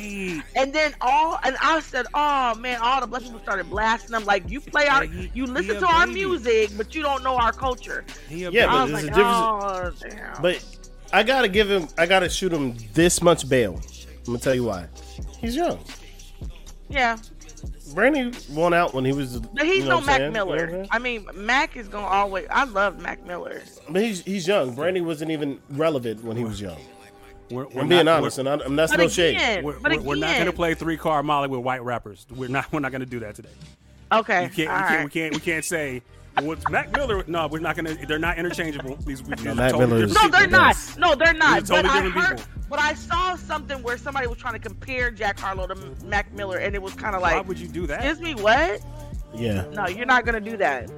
[0.55, 4.25] And then all, and I said, "Oh man!" All the black people started blasting him.
[4.25, 6.25] Like you play our, Yeah, he- you listen to our baby.
[6.25, 8.05] music, but you don't know our culture.
[8.29, 10.63] He Yeah, but there's like, a difference- "Oh damn!" But
[11.13, 11.87] I gotta give him.
[11.97, 13.79] I gotta shoot him this much bail.
[14.19, 14.87] I'm gonna tell you why.
[15.39, 15.79] He's young.
[16.89, 17.17] yeah,
[17.93, 19.39] Brandy won out when he was.
[19.39, 20.21] but he's you know no Mac saying?
[20.33, 20.85] You know I'm Miller.
[20.91, 22.47] I mean, Mac is gonna always.
[22.51, 23.61] I love Mac Miller.
[23.89, 24.75] But he's he's young.
[24.75, 26.77] Brandy wasn't even relevant when he was young.
[27.49, 29.35] We're, we're I'm being not- honest, and, I, and that's But no shade.
[29.37, 32.25] again, We're, but we're, we're not gonna play three car Molly with white rappers.
[32.35, 32.71] We're not.
[32.73, 33.49] We're not gonna do that today.
[34.11, 34.69] Okay, You can't.
[34.69, 35.03] all We can't.
[35.05, 35.33] We can't.
[35.35, 36.01] We can't say.
[36.41, 37.23] What's Mac Miller?
[37.27, 37.95] No, we're not gonna.
[38.05, 38.95] They're not interchangeable.
[38.97, 40.75] These, these No, Mac totally Miller No, they're not.
[40.97, 41.61] No, they're not.
[41.61, 42.51] These totally but I heard, people.
[42.69, 46.57] but I saw something where somebody was trying to compare Jack Harlow to Mac Miller,
[46.57, 48.03] and it was kind of like, Why would you do that?
[48.05, 48.81] "Excuse me, what?
[49.35, 50.89] Yeah, No, you're not gonna do that."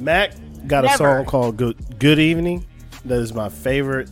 [0.00, 0.32] Mac
[0.66, 2.64] got a song called "Good Good Evening."
[3.04, 4.10] That is my favorite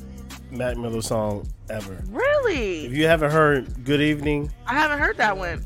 [0.51, 2.03] Mac Miller song ever.
[2.09, 2.87] Really?
[2.87, 5.65] If you haven't heard "Good Evening," I haven't heard that one.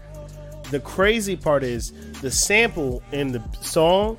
[0.71, 4.17] the crazy part is the sample in the song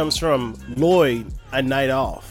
[0.00, 2.24] comes from Lloyd, "A Night Off."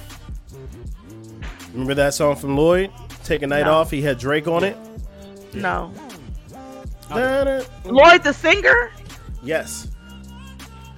[1.72, 2.90] Remember that song from Lloyd?
[3.24, 3.74] Take a night No.
[3.76, 3.92] off.
[3.92, 4.76] He had Drake on it.
[5.54, 5.94] No.
[7.10, 7.62] Da-da.
[7.86, 8.90] Lloyd the singer?
[9.44, 9.88] Yes,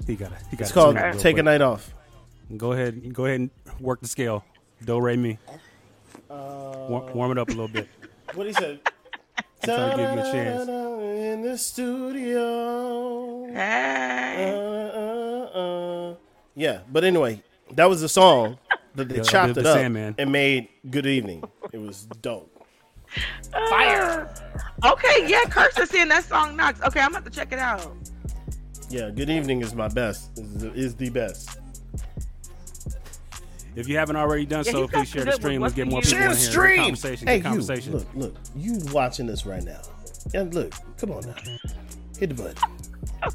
[0.06, 0.38] He got it.
[0.50, 0.72] He got it's it.
[0.72, 1.92] called Real "Take a Night Off."
[2.56, 3.12] Go ahead.
[3.12, 4.42] Go ahead and work the scale.
[4.82, 5.36] Do re mi.
[6.30, 7.86] Uh, Warm, warm it up a little bit.
[8.34, 8.80] What he said?
[9.62, 10.68] trying to give you a chance.
[10.70, 13.44] In the studio.
[13.52, 14.54] Hey.
[14.56, 16.14] Uh, uh, uh.
[16.54, 18.58] Yeah, but anyway, that was the song
[18.94, 20.14] that they Yeah, chopped the it up Sandman.
[20.18, 22.48] and made "Good Evening." It was dope.
[23.70, 24.32] Fire.
[24.84, 26.80] Okay, yeah, Kurt's is saying that song knocks.
[26.82, 27.94] Okay, I'm gonna check it out.
[28.90, 30.38] Yeah, "Good Evening" is my best.
[30.38, 31.58] Is the, is the best.
[33.74, 35.62] If you haven't already done Yeah, so, please share the stream.
[35.62, 36.44] Let's get more What's people the in here.
[36.46, 36.82] Good stream.
[36.82, 37.26] Conversation.
[37.26, 39.80] Hey, Good you look, look, you watching this right now?
[40.34, 41.34] Yeah, look, come on now,
[42.18, 42.56] hit the button.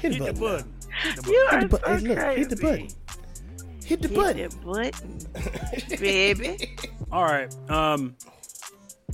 [0.00, 0.34] Hit the Hit the button.
[0.34, 0.40] now.
[0.40, 0.72] button.
[1.26, 2.00] You are Hit the button.
[2.00, 2.62] so Hey, look, hit the crazy.
[2.62, 2.88] button.
[3.84, 5.18] Hit the Hit button.
[5.18, 6.76] the button, baby.
[7.10, 7.52] All right.
[7.70, 8.16] Um.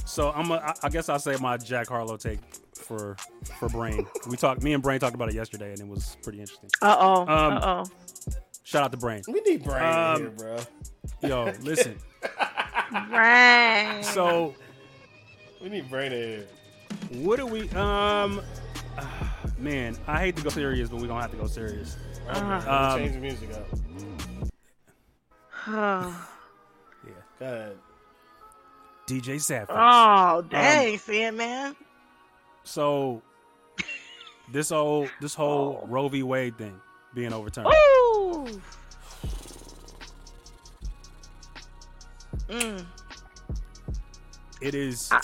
[0.04, 0.50] So I'm.
[0.50, 2.40] A, I I guess I'll say my Jack Harlow take
[2.74, 3.16] for
[3.58, 4.06] for Brain.
[4.28, 4.62] We talked.
[4.62, 6.70] Me and Brain talked about it yesterday, and it was pretty interesting.
[6.82, 7.20] Uh oh.
[7.22, 7.84] Um, uh oh.
[8.64, 9.22] Shout out to Brain.
[9.28, 10.58] We need brain Um, here, bro.
[11.22, 11.96] Yo, listen.
[13.10, 14.00] Right.
[14.04, 14.54] So
[15.60, 16.46] We need brain in here.
[17.24, 17.68] what do we?
[17.70, 18.40] Um.
[19.58, 21.96] Man, I hate to go serious, but we gonna have to go serious.
[22.28, 23.66] Uh, Um, change the music up.
[27.06, 27.12] Yeah.
[27.38, 27.76] Go ahead.
[29.06, 29.76] DJ Sapphire.
[29.78, 31.76] oh dang, Um, dang, Sandman.
[32.64, 33.22] So
[34.52, 36.22] this whole this whole Roe v.
[36.24, 36.80] Wade thing
[37.14, 37.68] being overturned.
[37.68, 38.60] Ooh.
[42.48, 42.86] Mm.
[44.60, 45.20] It is I-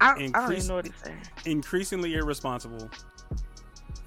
[0.00, 1.18] I, I don't even know what he's saying.
[1.46, 2.88] increasingly irresponsible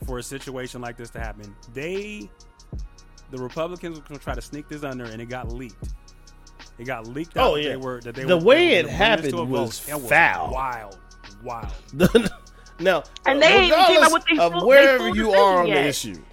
[0.06, 1.56] for a situation like this to happen.
[1.74, 2.30] They,
[3.32, 5.90] the Republicans, were going to try to sneak this under, and it got leaked.
[6.80, 7.52] It got leaked out.
[7.52, 7.70] Oh, that yeah.
[7.72, 9.38] They were, that they The were, way they it were gonna bring this happened to
[9.40, 10.06] a was vote.
[10.06, 10.52] It foul.
[10.54, 10.98] Wild,
[11.44, 11.72] wild.
[12.80, 15.60] now, And they ain't even came regardless out with of full- wherever their you are
[15.60, 16.24] on decision the issue,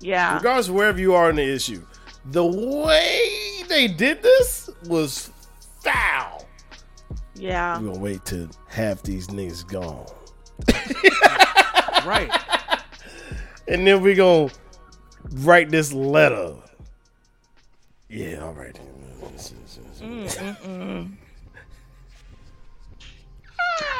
[0.00, 0.34] Yeah.
[0.36, 1.82] regardless of wherever you are on the issue,
[2.26, 5.30] the way they did this was
[5.82, 6.29] foul.
[7.40, 7.78] Yeah.
[7.80, 10.06] We're gonna wait till half these niggas gone,
[12.06, 12.30] Right.
[13.68, 14.50] and then we gonna
[15.36, 16.54] write this letter.
[18.08, 18.78] Yeah, all right.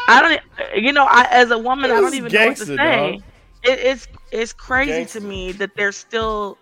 [0.08, 0.32] I don't.
[0.76, 3.20] e- You know, I as a woman, I don't is even know what to say.
[3.62, 5.20] It, it's it's crazy Gangster.
[5.20, 6.58] to me that they're still,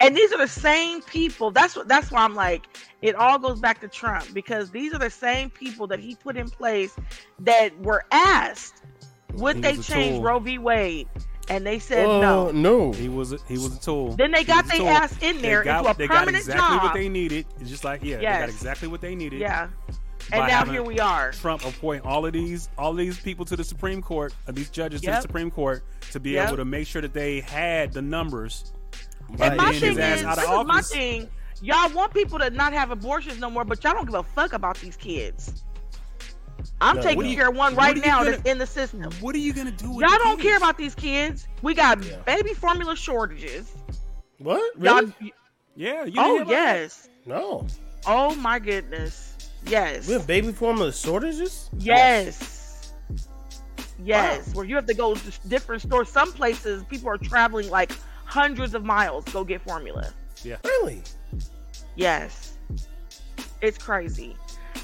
[0.00, 1.50] and these are the same people.
[1.50, 1.88] That's what.
[1.88, 2.66] That's why I'm like,
[3.02, 6.36] it all goes back to Trump because these are the same people that he put
[6.36, 6.96] in place
[7.40, 8.82] that were asked
[9.34, 10.22] would He they change tool.
[10.22, 10.58] Roe v.
[10.58, 11.08] Wade,
[11.48, 12.50] and they said Uh, no.
[12.50, 12.92] no.
[12.92, 14.16] He was a, he was a tool.
[14.16, 16.44] Then they He got their ass in there they got, into a they got permanent
[16.44, 17.46] exactly what they needed.
[17.60, 19.40] It's just like yeah, they got exactly what they needed.
[19.40, 19.68] Yeah,
[20.32, 21.32] and now here we are.
[21.32, 24.70] Trump appoint all of these all of these people to the Supreme Court, uh, these
[24.70, 25.82] judges to the Supreme Court
[26.12, 26.48] to be Yep.
[26.48, 28.72] able to make sure that they had the numbers.
[29.38, 31.28] And my thing is, this is my thing.
[31.62, 34.52] Y'all want people to not have abortions no more, but y'all don't give a fuck
[34.54, 35.62] about these kids.
[36.80, 39.10] I'm No, taking you- care of one right now gonna- that's in the system.
[39.20, 39.90] What are you gonna do?
[39.90, 40.42] With Y'all don't kids?
[40.48, 41.46] care about these kids.
[41.62, 42.16] We got Yeah.
[42.26, 43.70] baby formula shortages.
[44.38, 44.62] What?
[44.80, 45.02] Y'all,
[45.76, 46.04] Yeah.
[46.04, 47.08] You oh yes.
[47.26, 47.66] No.
[48.06, 49.34] Oh my goodness.
[49.66, 50.06] Yes.
[50.06, 51.68] We have baby formula shortages?
[51.78, 52.92] Yes.
[54.02, 54.54] Yes.
[54.54, 56.08] Where you have to go to different stores.
[56.08, 57.92] Some places people are traveling like
[58.30, 60.12] hundreds of miles go get formula.
[60.44, 60.56] Yeah.
[60.64, 61.02] Really?
[61.96, 62.56] Yes.
[63.60, 64.36] It's crazy.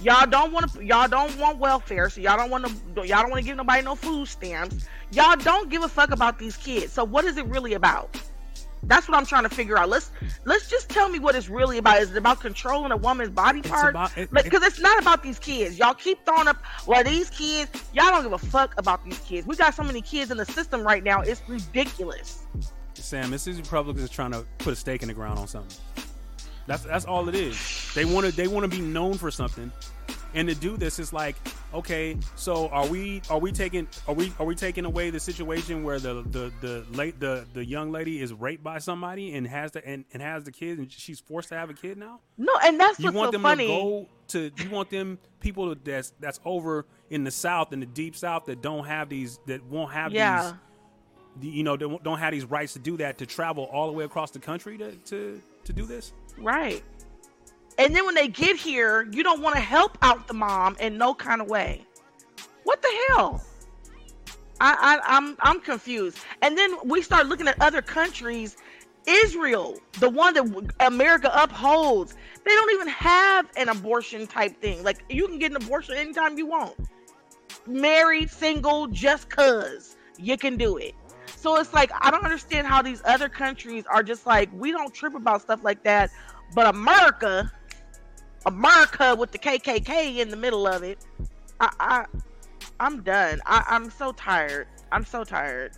[0.03, 0.85] Y'all don't want to.
[0.85, 2.73] Y'all don't want welfare, so y'all don't want to.
[3.07, 4.87] Y'all don't want to give nobody no food stamps.
[5.13, 6.93] Y'all don't give a fuck about these kids.
[6.93, 8.21] So what is it really about?
[8.83, 9.89] That's what I'm trying to figure out.
[9.89, 10.11] Let's
[10.45, 12.03] let's just tell me what it's really about.
[12.03, 13.91] Is it about controlling a woman's body It's part?
[13.95, 15.79] about- it- Because it's not about these kids.
[15.79, 16.59] Y'all keep throwing up.
[16.87, 17.71] Well, these kids.
[17.95, 19.47] Y'all don't give a fuck about these kids.
[19.47, 21.23] We got so many kids in the system right now.
[21.23, 22.45] It's ridiculous.
[23.07, 25.77] Sam, this is Republicans trying to put a stake in the ground on something.
[26.67, 27.93] That's that's all it is.
[27.95, 29.71] They want to they want to be known for something,
[30.35, 31.37] and to do this is like,
[31.73, 35.85] okay, so are we are we taking are we are we taking away the situation
[35.85, 39.71] where the the the late the the young lady is raped by somebody and has
[39.71, 42.19] the and, and has the kid and she's forced to have a kid now?
[42.37, 43.69] No, and that's You want so them funny.
[43.69, 47.87] to go to you want them people that's that's over in the south in the
[47.87, 50.43] deep south that don't have these that won't have Yeah.
[50.43, 50.53] these
[51.41, 54.31] you know don't have these rights to do that to travel all the way across
[54.31, 56.83] the country to to to do this Right.
[57.79, 60.97] And then when they get here, you don't want to help out the mom in
[60.97, 61.85] no kind of way.
[62.65, 63.43] What the hell?
[64.61, 66.19] I, I I'm I'm confused.
[66.43, 68.57] And then we start looking at other countries.
[69.09, 74.83] Israel, the one that America upholds, they don't even have an abortion type thing.
[74.83, 76.75] Like you can get an abortion anytime you want.
[77.67, 80.95] Married, single, just cuz you can do it.
[81.47, 84.93] So it's like I don't understand how these other countries are just like we don't
[84.93, 86.11] trip about stuff like that,
[86.57, 87.53] but America,
[88.47, 90.99] America with the KKK in the middle of it,
[91.61, 92.05] I, I
[92.81, 93.41] I'm done.
[93.47, 94.67] I, I'm so tired.
[94.91, 95.75] I'm so tired.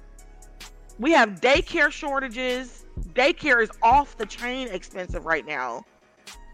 [0.98, 2.86] We have daycare shortages.
[3.12, 5.84] Daycare is off the chain expensive right now.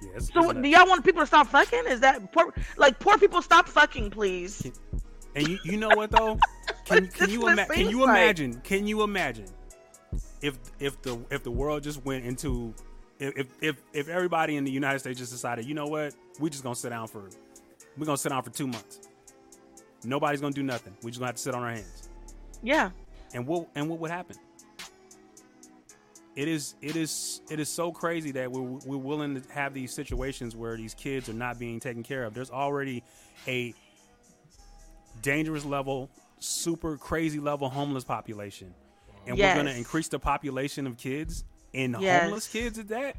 [0.03, 1.85] yes So do y'all want people to stop fucking?
[1.87, 4.73] Is that poor, like poor people stop fucking, please?
[5.37, 6.37] and you, you know what though
[6.85, 8.09] can, can you ima- can you like.
[8.11, 9.47] imagine can you imagine
[10.43, 12.75] if if the if the world just went into
[13.19, 16.63] if if if, everybody in the United States just decided you know what we're just
[16.63, 17.29] gonna sit down for
[17.97, 19.09] we're gonna sit down for two months
[20.05, 22.09] nobody's gonna do nothing we just gonna have to sit on our hands
[22.63, 22.91] Yeah.
[23.33, 24.37] and what and what would happen
[26.37, 29.95] it is it is it is so crazy that we're we're willing to have these
[29.95, 32.35] situations where these kids are not being taken care of.
[32.35, 33.05] There's already
[33.47, 33.73] a
[35.23, 36.11] dangerous level,
[36.45, 38.75] super crazy level homeless population,
[39.27, 42.23] and we're going to increase the population of kids and Yes.
[42.25, 43.17] homeless kids at that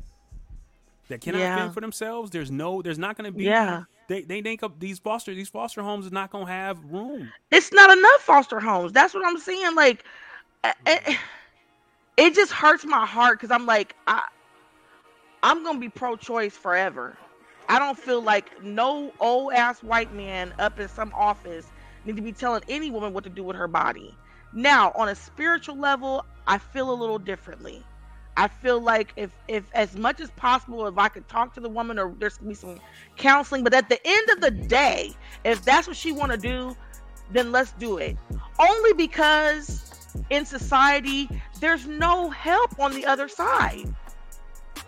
[1.09, 1.55] that cannot Yeah.
[1.57, 2.31] fend for themselves.
[2.31, 3.45] There's no, there's not going to be.
[3.45, 3.83] Yeah.
[4.07, 7.31] They they think of these foster these foster homes is not going to have room.
[7.51, 8.91] it's not enough foster homes.
[8.91, 9.73] That's what I'm saying.
[9.75, 10.03] Like,
[10.63, 11.15] eh, eh,
[12.17, 14.21] it just hurts my heart because I'm like, I,
[15.41, 17.17] I'm gonna be pro-choice forever.
[17.67, 21.65] I don't feel like no old ass white man up in some office
[22.06, 24.15] need to be telling any woman what to do with her body.
[24.54, 27.84] Now, on a spiritual level, I feel a little differently.
[28.38, 31.70] I feel like if if as much as possible, if I could talk to the
[31.70, 32.80] woman or there's gonna be some
[33.15, 35.13] counseling, but at the end of the day,
[35.44, 36.76] if that's what she want to do,
[37.32, 38.18] then let's do it.
[38.60, 43.94] Only because in society there's no help on the other side.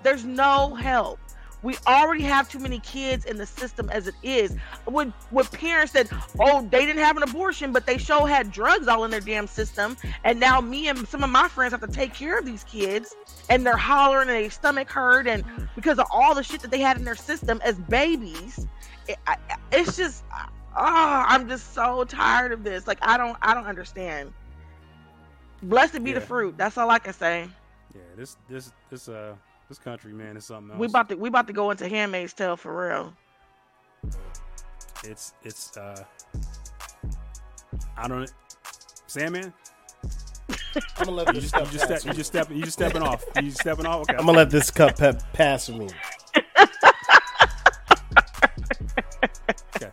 [0.03, 1.19] There's no help.
[1.63, 4.55] We already have too many kids in the system as it is.
[4.85, 6.07] With with parents that
[6.39, 9.47] oh they didn't have an abortion, but they sure had drugs all in their damn
[9.47, 12.63] system, and now me and some of my friends have to take care of these
[12.63, 13.15] kids,
[13.49, 15.43] and they're hollering and their stomach hurt, and
[15.75, 18.67] because of all the shit that they had in their system as babies,
[19.07, 19.37] it, I,
[19.71, 20.23] it's just
[20.75, 22.85] ah, I'm just so tired of this.
[22.87, 24.31] Like I don't I don't understand.
[25.63, 26.55] Blessed be the fruit.
[26.55, 27.47] That's all I can say.
[27.95, 29.35] Yeah, this this this uh
[29.69, 30.79] this country man is something else.
[30.79, 33.13] We about to we about to go into Handmaid's Tale for real.
[35.03, 36.03] it's it's uh
[37.97, 38.31] I don't
[39.07, 39.53] Sandman.
[40.97, 42.01] I'm gonna let You this just you just pass.
[42.01, 43.23] step, you just step you just stepping off.
[43.35, 44.01] You just stepping off.
[44.01, 44.13] Okay.
[44.17, 45.87] I'm gonna let this cup pe- pass me.
[49.75, 49.91] okay.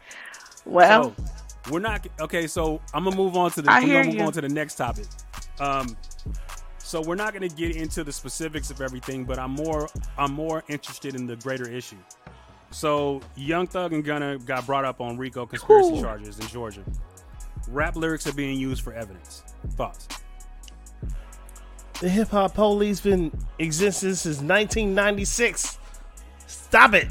[0.65, 1.25] Well, So,
[1.71, 2.47] we're not okay.
[2.47, 3.71] So I'm gonna move on to the.
[3.71, 4.27] I we're hear gonna move you.
[4.27, 5.07] on to the next topic.
[5.61, 5.97] Um,
[6.85, 10.62] so we're not gonna get into the specifics of everything, but I'm more I'm more
[10.68, 11.97] interested in the greater issue.
[12.70, 16.03] So Young Thug and Gunna got brought up on RICO conspiracy Cool.
[16.03, 16.83] charges in Georgia.
[17.68, 19.42] Rap lyrics are being used for evidence.
[19.70, 20.09] Thoughts?
[22.01, 25.79] The hip hop police been existing since 1996.
[26.47, 27.09] Stop it.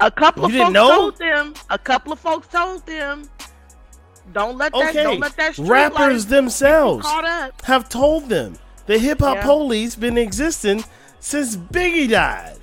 [0.00, 0.96] a couple of You didn't folks know?
[0.96, 1.54] told them.
[1.70, 3.28] A couple of folks told them.
[4.32, 4.90] Don't let that.
[4.90, 7.62] Okay, Don't let that rappers life get you themselves caught up.
[7.62, 9.42] have told them the hip hop Yeah.
[9.44, 10.84] police been existing
[11.20, 12.56] since Biggie died.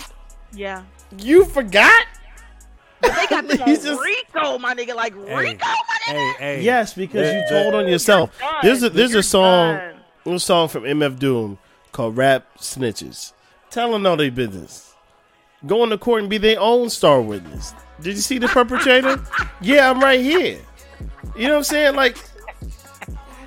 [0.53, 0.83] Yeah.
[1.17, 2.05] You forgot?
[3.01, 4.95] They got this He's just- Rico, my nigga.
[4.95, 5.61] Like Rico, my nigga.
[6.05, 6.61] Hey, hey.
[6.61, 8.31] Yes, because The- you the- told on yourself.
[8.61, 8.97] There's a done.
[8.97, 9.75] there's You're a song
[10.25, 10.35] done.
[10.35, 11.57] a song from MF Doom
[11.91, 13.33] called Rap Snitches.
[13.69, 14.93] Telling all their business.
[15.65, 17.73] Going to court and be their own star witness.
[18.01, 19.21] Did you see the perpetrator?
[19.61, 20.59] yeah, I'm right here.
[21.37, 21.95] You know what I'm saying?
[21.95, 22.17] Like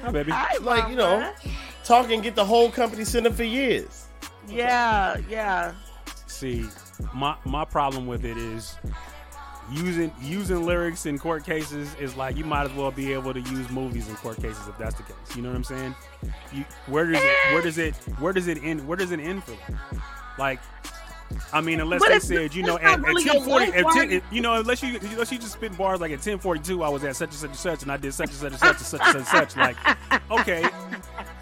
[0.03, 0.31] Hi, baby.
[0.33, 1.35] Hi, like, you know, mama.
[1.87, 4.07] Talk and get the whole company sent up for years.
[4.49, 5.75] Yeah, yeah.
[6.27, 6.67] See,
[7.15, 8.77] my my problem with it is
[9.71, 13.41] using using lyrics in court cases is like you might as well be able to
[13.41, 15.37] use movies in court cases if that's the case.
[15.37, 15.95] You know what I'm saying?
[16.53, 19.45] You, where does it where does it where does it end where does it end
[19.45, 19.81] for them?
[20.39, 20.61] Like
[21.53, 23.45] I mean, unless But they it's- said, you know, at, not at really ten your
[23.45, 26.13] forty, life, at 10, you- you know, unless you unless you just spit bars like
[26.13, 28.13] at ten forty two, I was at such and such and such, and I did
[28.15, 29.57] such and such and such and such and such.
[29.57, 29.77] Like,
[30.31, 30.65] okay,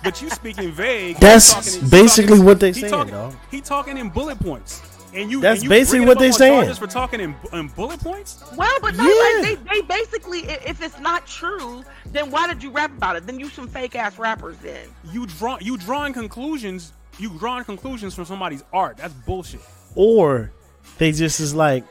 [0.02, 1.16] but you speaking vague.
[1.18, 3.34] That's talking- basically talking- what they saying, talking, dog.
[3.50, 4.82] He talking in bullet points,
[5.14, 5.40] and you.
[5.40, 6.54] That's and you basically what they up saying.
[6.60, 8.42] charges For talking in, in bullet points.
[8.56, 9.40] Well, but no, Yeah.
[9.48, 13.26] like they, they basically, if it's not true, then why did you rap about it?
[13.26, 14.56] Then you some fake ass rappers.
[14.58, 16.92] Then You draw you drawing conclusions.
[17.18, 18.96] You drawing conclusions from somebody's art.
[18.96, 19.60] That's bullshit.
[19.94, 20.52] Or
[20.98, 21.84] they just is like,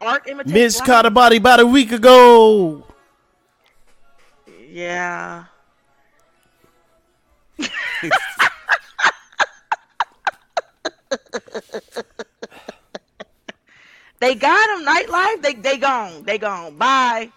[0.00, 0.52] art imitates.
[0.54, 0.86] Mitch life.
[0.86, 2.84] caught a body about a week ago.
[4.70, 5.44] Yeah.
[14.20, 15.42] They got him Nytelife.
[15.42, 16.24] They they gone.
[16.24, 16.76] They gone.
[16.76, 17.30] Bye.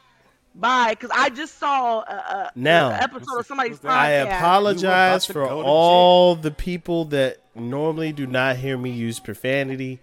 [0.53, 0.95] Bye.
[0.95, 3.91] Cause I just saw a, a, Now- a episode of somebody's What's that?
[3.91, 9.19] I apologize for go to all the people that normally do not hear me use
[9.19, 9.99] profanity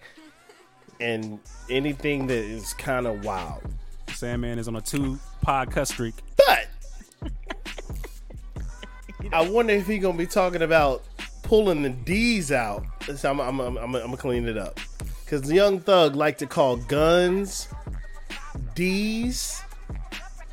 [1.01, 1.39] and
[1.71, 3.63] anything that is kind of wild.
[4.15, 6.15] Sandman is on a two podcast streak.
[6.37, 6.67] But
[9.33, 11.03] I wonder if he gonna be talking about
[11.43, 12.85] pulling the D's out.
[13.17, 14.81] So I'm, I'm, I'm, I'm, I'm gonna clean it up
[15.25, 17.69] because Young Thug like to call guns
[18.75, 19.63] D's.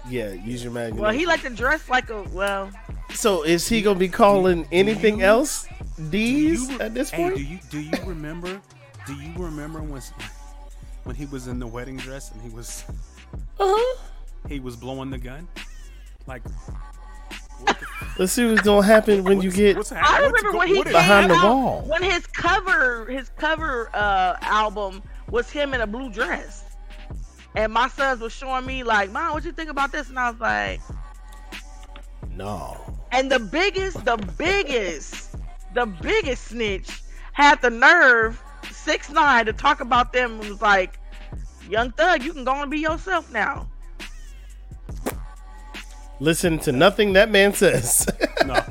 [0.08, 1.01] Yeah, use your imagination.
[1.01, 2.70] Well, he like to dress like a well.
[3.14, 7.24] so is he gonna be calling anything you- else Do D's you- at this hey,
[7.24, 7.36] point?
[7.38, 8.62] do you do you remember?
[9.08, 10.01] Do you remember when
[11.03, 12.84] when he was in the wedding dress and he was
[13.60, 13.97] uh-huh.
[14.47, 15.47] he was blowing the gun?
[16.28, 16.43] Like
[18.20, 20.32] Let's see what's gonna happen when you get What's I happening?
[20.34, 21.82] remember when he came Behind the out, wall.
[21.88, 25.01] when his cover his cover uh album
[25.32, 26.64] was him in a blue dress.
[27.56, 30.10] And my sons was showing me like, Mom, what you think about this?
[30.10, 30.82] And I was like,
[32.32, 32.78] no.
[33.12, 35.36] and the biggest, the biggest,
[35.74, 37.01] the biggest snitch
[37.32, 40.99] had the nerve, 6ix9ine, to talk about them and was like,
[41.70, 43.68] Young Thug, you can go and be yourself now.
[46.20, 48.08] Listen to nothing that man says.
[48.45, 48.64] No.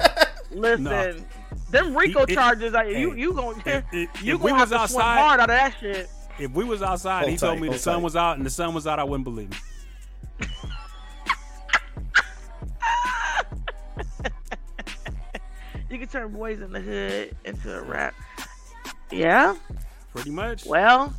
[0.53, 1.27] Listen,
[1.71, 4.89] them RICO it- charges, like, you you gonna if- if- you gonna have was to
[4.95, 6.09] swim outside- hard out of that shit.
[6.39, 8.03] If we was outside, and he Hold told me the sun tight.
[8.03, 10.51] was out and the sun was out, I wouldn't believe him.
[15.91, 18.15] You can turn boys in the hood into a rap.
[19.13, 19.55] Yeah.
[20.13, 20.67] Pretty much.
[20.67, 21.15] Well,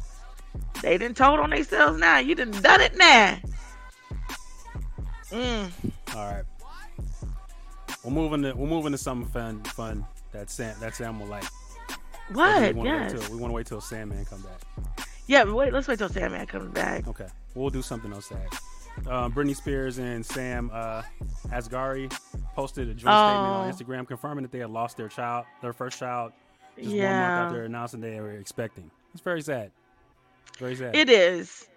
[0.81, 2.17] they didn't told on themselves now.
[2.17, 3.37] You done done it now.
[5.31, 5.71] Mm.
[6.13, 6.43] All right.
[8.03, 11.45] We're moving to we're moving to something fun fun that Sam that Sam will like.
[12.33, 12.75] What?
[12.75, 13.11] We Yes.
[13.13, 15.07] till, we want to wait till Sandman come back.
[15.27, 17.07] Yeah, but wait, let's wait till Sandman comes back.
[17.07, 19.11] Okay, we'll do something else that.
[19.11, 21.01] Um, Britney Spears and Sam uh,
[21.49, 22.09] Asghari
[22.55, 23.71] posted a joint statement on Oh.
[23.71, 26.31] Instagram confirming that they had lost their child, their first child,
[26.77, 28.89] just one month after announcing they were expecting.
[29.13, 29.71] It's very sad.
[30.59, 30.95] Very sad.
[30.95, 31.67] It is.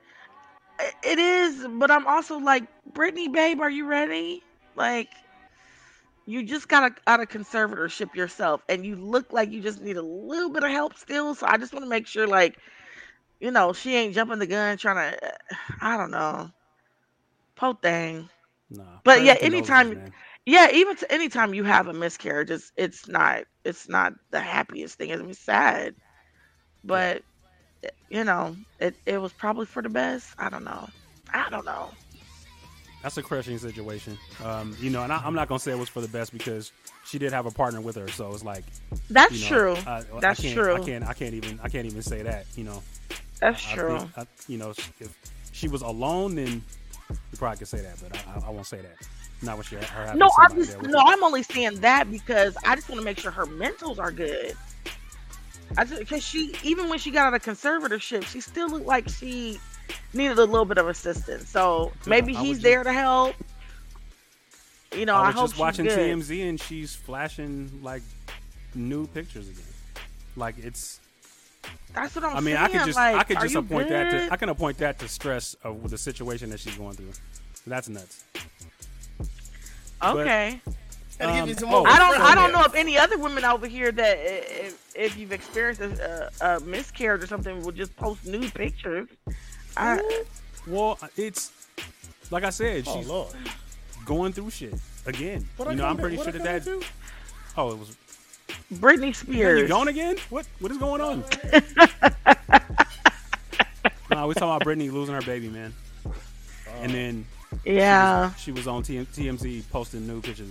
[1.02, 4.44] It is, but I'm also like, Britney, babe, are you ready?
[4.76, 5.08] Like,
[6.28, 10.02] you just got out of conservatorship yourself, and you look like you just need a
[10.02, 11.34] little bit of help still.
[11.34, 12.56] So I just want to make sure, like,
[13.40, 15.32] you know, she ain't jumping the gun trying to,
[15.80, 16.50] I don't know,
[17.56, 18.28] po thing.
[18.70, 20.14] Nah, But yeah, anytime- man.
[20.46, 24.98] Yeah, even to anytime you have a miscarriage, it's it's not it's not the happiest
[24.98, 25.10] thing.
[25.10, 25.94] It's sad,
[26.84, 27.22] but
[27.84, 30.34] eh, you know, it it was probably for the best.
[30.38, 30.88] I don't know.
[31.32, 31.92] I don't know.
[33.02, 34.18] That's a crushing situation.
[34.44, 36.72] Um, you know, and I, I'm not gonna say it was for the best because
[37.04, 38.64] she did have a partner with her, so it's like
[39.10, 39.76] That's you know, true.
[39.86, 40.74] I, I That's true.
[40.74, 41.04] I can't.
[41.04, 41.60] I can't even.
[41.62, 42.46] I can't even say that.
[42.56, 42.82] You know.
[43.40, 43.98] That's true.
[43.98, 45.16] think, I, you know, if
[45.52, 46.62] she was alone, then
[47.08, 48.96] you probably could say that, but I, won't say that.
[49.42, 51.04] Not her having no, I'm just no, her.
[51.06, 54.54] I'm only saying that because I just want to make sure her mentals are good.
[55.76, 59.08] I just because she even when she got out of conservatorship, she still looked like
[59.08, 59.58] she
[60.12, 61.48] needed a little bit of assistance.
[61.48, 63.34] So maybe I was he's just- there to help.
[64.94, 65.98] You know, I I, was hope just she's watching good.
[65.98, 68.02] TMZ and she's flashing like
[68.74, 69.62] new pictures again.
[70.36, 71.00] Like it's.
[71.94, 72.56] That's what I'm I mean, saying.
[72.56, 72.96] I could just.
[72.96, 74.32] like, I could just you appoint that to.
[74.32, 77.12] I can appoint that to stress of the situation that she's going through.
[77.66, 78.24] That's nuts.
[80.02, 80.60] Okay.
[81.18, 82.20] Gotta give Um, some oh, more I don't.
[82.20, 86.30] I don't know if any other women over here that if, if you've experienced a,
[86.40, 89.08] a, a miscarriage or something will just post nude pictures.
[89.78, 90.24] I,
[90.66, 91.52] Well, it's
[92.30, 93.34] like I said, Oh she's lord.
[94.04, 94.74] going through shit
[95.06, 95.46] again.
[95.56, 96.64] What you I know, I'm pretty sure that come that.
[96.64, 96.82] to?
[97.56, 97.96] Oh, it was.
[98.74, 99.60] Britney Yeah, Spears.
[99.62, 100.16] you going again?
[100.30, 101.20] What What is going on?
[104.10, 105.72] nah, we talking about Britney losing her baby, man.
[106.06, 106.12] Oh.
[106.80, 107.26] And then
[107.64, 108.32] Yeah.
[108.34, 110.48] she was on TM- TMZ posting new pictures.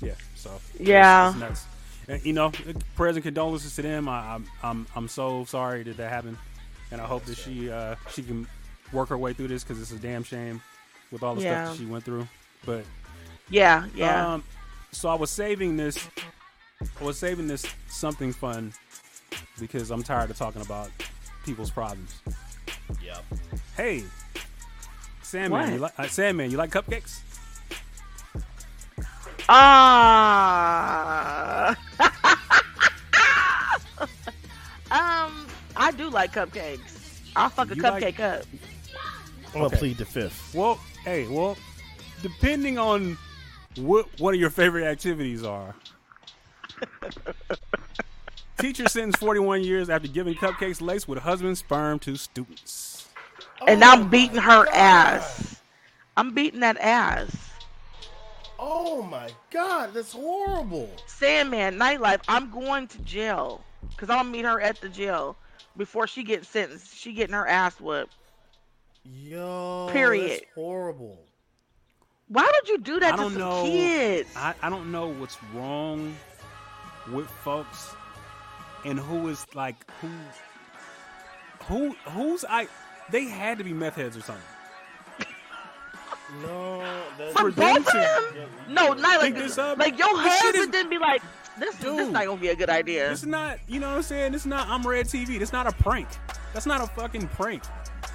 [0.00, 1.28] Yeah, so Yeah.
[1.28, 1.64] it's, it's nuts.
[2.08, 2.52] And, you know,
[2.96, 4.08] prayers and condolences to them.
[4.08, 6.36] I, I'm I'm I'm so sorry that that happened,
[6.94, 8.46] and I hope that she uh, she can
[8.92, 10.62] work her way through this because it's a damn shame
[11.10, 11.64] with all the Yeah.
[11.64, 12.28] stuff that she went through.
[12.64, 12.84] But
[13.50, 13.86] Yeah.
[13.94, 14.34] Yeah.
[14.34, 14.44] um,
[14.92, 15.98] so I was saving this.
[17.00, 18.72] I was saving this something fun
[19.58, 20.90] because I'm tired of talking about
[21.44, 22.20] people's problems.
[23.02, 23.24] Yep.
[23.76, 24.04] Hey,
[25.22, 25.72] Sandman, What?
[25.72, 26.50] you like uh, Sandman?
[26.52, 27.18] You like cupcakes?
[30.46, 31.76] Ah.
[34.90, 37.20] um, I do like cupcakes.
[37.36, 38.44] I'll fuck a You like- cupcake up.
[39.46, 39.76] I'm gonna Okay.
[39.78, 40.54] plead the fifth.
[40.54, 41.56] Well, hey, well,
[42.22, 43.16] depending on
[43.76, 45.74] what one of your favorite activities are.
[48.58, 53.08] Teacher sentenced 41 years after giving cupcakes laced with husband's sperm to students.
[53.66, 54.74] And Oh I'm beating her God.
[54.74, 55.60] ass.
[56.16, 57.50] I'm beating that ass.
[58.58, 60.88] Oh my god, that's horrible.
[61.06, 62.20] Sandman, Nytelife.
[62.28, 65.36] I'm going to jail because I'm gonna meet her at the jail
[65.76, 66.96] before she gets sentenced.
[66.96, 68.14] She getting her ass whipped.
[69.04, 69.88] Yo.
[69.92, 70.30] Period.
[70.40, 71.20] That's horrible.
[72.28, 73.64] Why would you do that I to don't some know.
[73.64, 74.30] kids?
[74.34, 76.16] I, I don't know what's wrong
[77.12, 77.94] with folks
[78.84, 80.08] and who is like who
[81.66, 82.66] who who's I
[83.10, 84.42] they had to be meth heads or something.
[86.42, 86.80] No,
[87.18, 88.48] that's For both of them?
[88.68, 89.78] No, not like this up?
[89.78, 91.22] like your This shit husband is- didn't be like
[91.58, 91.74] this.
[91.76, 92.12] Dude, This Dude.
[92.12, 93.08] not gonna be a good idea.
[93.08, 94.32] This is not, you know what I'm saying?
[94.32, 95.38] This is not I'm Red TV.
[95.38, 96.08] This not a prank.
[96.52, 97.62] That's not a fucking prank.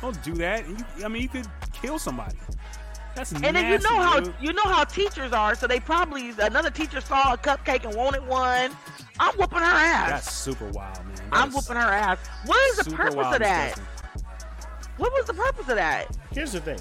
[0.02, 0.66] Don't do that.
[0.66, 2.38] And you, I mean, you could kill somebody.
[3.16, 6.30] That's And then you nasty, know how you know how teachers are, so they probably
[6.40, 8.72] another teacher saw a cupcake and wanted one.
[9.20, 10.10] I'm whooping her ass.
[10.10, 11.16] That's super wild, man.
[11.16, 12.20] That I'm whooping her ass.
[12.46, 13.76] What is the purpose wild of that?
[13.76, 13.86] disgusting.
[14.98, 16.16] What was the purpose of that?
[16.32, 16.80] Here's the thing.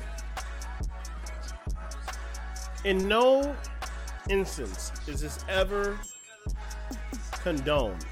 [2.84, 3.56] In no
[4.28, 5.98] instance is this ever
[7.38, 8.04] condoned.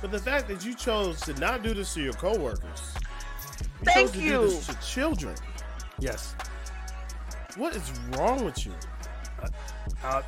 [0.00, 2.94] But the fact that you chose to not do this to your coworkers,
[3.60, 4.30] you Thank chose to you.
[4.32, 5.34] do this to children.
[6.00, 6.34] Yes.
[7.56, 8.72] What is wrong with you?
[10.02, 10.22] Uh,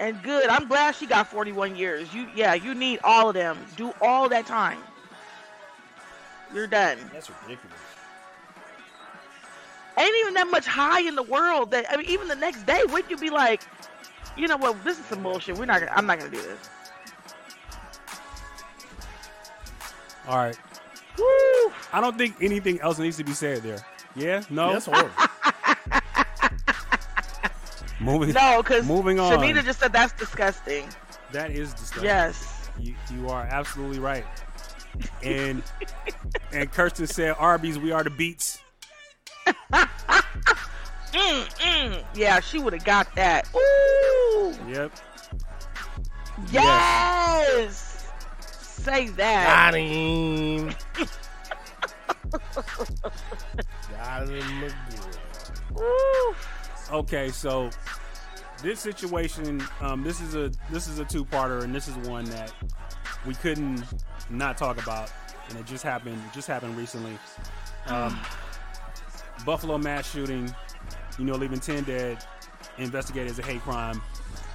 [0.00, 0.48] And good.
[0.48, 2.12] I'm glad she got 41 years.
[2.14, 3.58] You, yeah, you need all of them.
[3.76, 4.78] Do all that time.
[6.54, 6.98] You're done.
[7.12, 7.76] That's ridiculous.
[9.98, 12.82] Ain't even that much high in the world that I mean, even the next day,
[12.84, 13.62] wouldn't you be like,
[14.38, 14.82] you know what?
[14.84, 15.58] This is some bullshit.
[15.58, 15.80] We're not.
[15.80, 16.70] Gonna, I'm not gonna do this.
[20.26, 20.58] all right.
[21.18, 21.72] Woo!
[21.92, 23.84] I don't think anything else needs to be said there.
[24.14, 24.42] Yeah?
[24.50, 24.72] No?
[24.72, 25.10] That's horrible.
[28.00, 29.32] moving No, because Moving on.
[29.32, 30.88] Shanita just said that's disgusting.
[31.32, 32.04] That is disgusting.
[32.04, 32.70] Yes.
[32.78, 34.24] You, you are absolutely right.
[35.22, 35.62] And
[36.52, 38.60] and Kirsten said, Arby's, we are the beats.
[41.18, 42.04] Mm, mm.
[42.14, 43.48] Yeah, she would have got that.
[43.56, 44.54] Ooh.
[44.68, 44.92] Yep.
[46.52, 48.06] Yes.
[48.50, 49.72] Say that.
[49.72, 50.74] Got him.
[53.90, 54.74] Got him again.
[55.78, 56.34] Ooh.
[56.90, 57.70] Okay, so
[58.62, 62.24] this situation, um, this is a this is a two parter, and this is one
[62.26, 62.52] that
[63.26, 63.84] we couldn't
[64.30, 65.10] not talk about,
[65.48, 66.20] and it just happened.
[66.28, 67.18] It just happened recently.
[67.86, 68.18] Um,
[69.44, 70.52] Buffalo mass shooting,
[71.18, 72.24] you know, leaving ten dead,
[72.78, 74.00] investigated as a hate crime,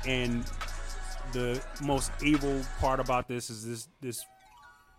[0.05, 0.43] and
[1.33, 4.25] the most evil part about this is this this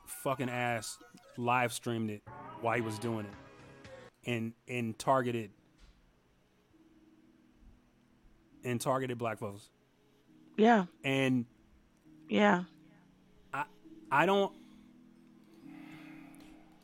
[0.06, 0.98] fucking ass
[1.36, 2.22] live streamed it
[2.60, 5.50] while he was doing it, and and targeted
[8.64, 9.68] and targeted black folks.
[10.56, 10.86] Yeah.
[11.02, 11.46] And
[12.28, 12.64] Yeah.
[13.52, 13.64] I
[14.10, 14.52] I don't.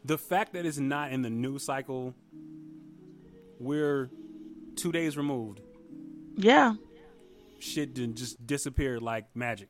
[0.05, 2.14] The fact that it's not in the news cycle,
[3.59, 4.11] we're
[4.81, 5.61] two days removed.
[6.37, 6.74] Yeah.
[7.59, 9.68] Shit didn't just disappear like magic.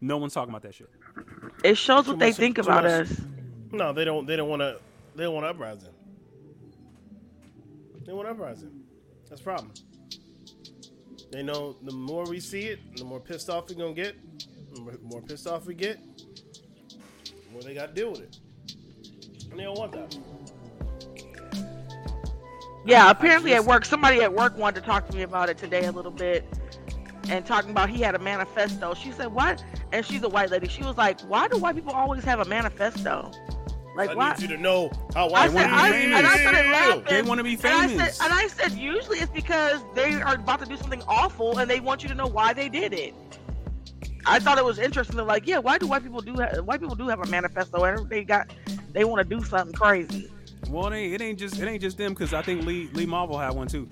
[0.00, 0.90] No one's talking about that shit.
[1.64, 3.20] It shows what they much- think about much- us.
[3.72, 4.26] No, they don't.
[4.26, 4.78] They don't want to.
[5.16, 5.92] They don't want uprising.
[8.04, 8.70] They want uprising.
[9.28, 9.72] That's the problem.
[11.32, 14.14] They know the more we see it, the more pissed off we're gonna get.
[14.74, 15.98] The more- more pissed off we get,
[16.88, 18.38] the more they got to deal with it.
[19.50, 20.16] And they don't want that.
[22.86, 25.86] Yeah, apparently at work, somebody at work wanted to talk to me about it today
[25.86, 26.44] a little bit,
[27.28, 28.94] and talking about he had a manifesto.
[28.94, 29.62] She said, "What?"
[29.92, 30.68] And she's a white lady.
[30.68, 33.32] She was like, "Why do white people always have a manifesto?
[33.96, 36.26] Like I why?" need you to know how I white said, wanna I, be and
[36.26, 36.72] I started famous.
[36.76, 37.04] laughing.
[37.08, 38.16] They wanna be And I, famous.
[38.18, 41.68] said, and I said, usually it's because they are about to do something awful, and
[41.68, 43.14] they want you to know why they did it.
[44.26, 45.16] I thought it was interesting.
[45.16, 47.82] They're like, yeah, why do white people do ha- white people do have a manifesto?
[47.84, 48.52] And they got
[48.92, 50.30] they want to do something crazy.
[50.68, 53.06] Well, it ain't, it ain't just it ain't just them because I think Lee Lee
[53.06, 53.88] Malvo had one too.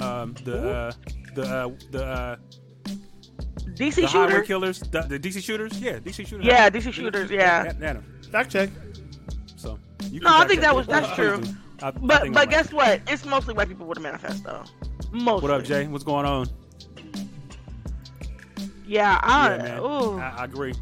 [0.00, 0.92] Um, the uh,
[1.34, 2.36] the uh, the uh,
[3.74, 4.42] DC the shooter.
[4.42, 6.44] killers, the, the DC shooters, yeah, DC shooters.
[6.46, 7.64] Yeah, DC shooters, yeah.
[7.64, 8.20] had- had 'em.
[8.30, 8.70] Fact check.
[9.56, 9.78] So
[10.10, 11.40] you No, I think that was- that's Please true.
[11.82, 12.50] I- I But think but I'm right.
[12.50, 13.00] guess what?
[13.06, 14.64] It's mostly white people with a manifesto.
[15.12, 15.48] Mostly.
[15.48, 15.86] What up, Jay?
[15.86, 16.48] What's going on?
[18.86, 19.78] Yeah, I, yeah, man.
[19.80, 20.18] ooh.
[20.18, 20.74] I, I agree.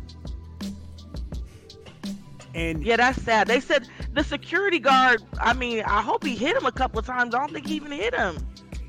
[2.57, 3.46] And yeah, that's sad.
[3.48, 5.22] They said the security guard.
[5.38, 7.34] I mean, I hope he hit him a couple of times.
[7.34, 8.38] I don't think he even hit him.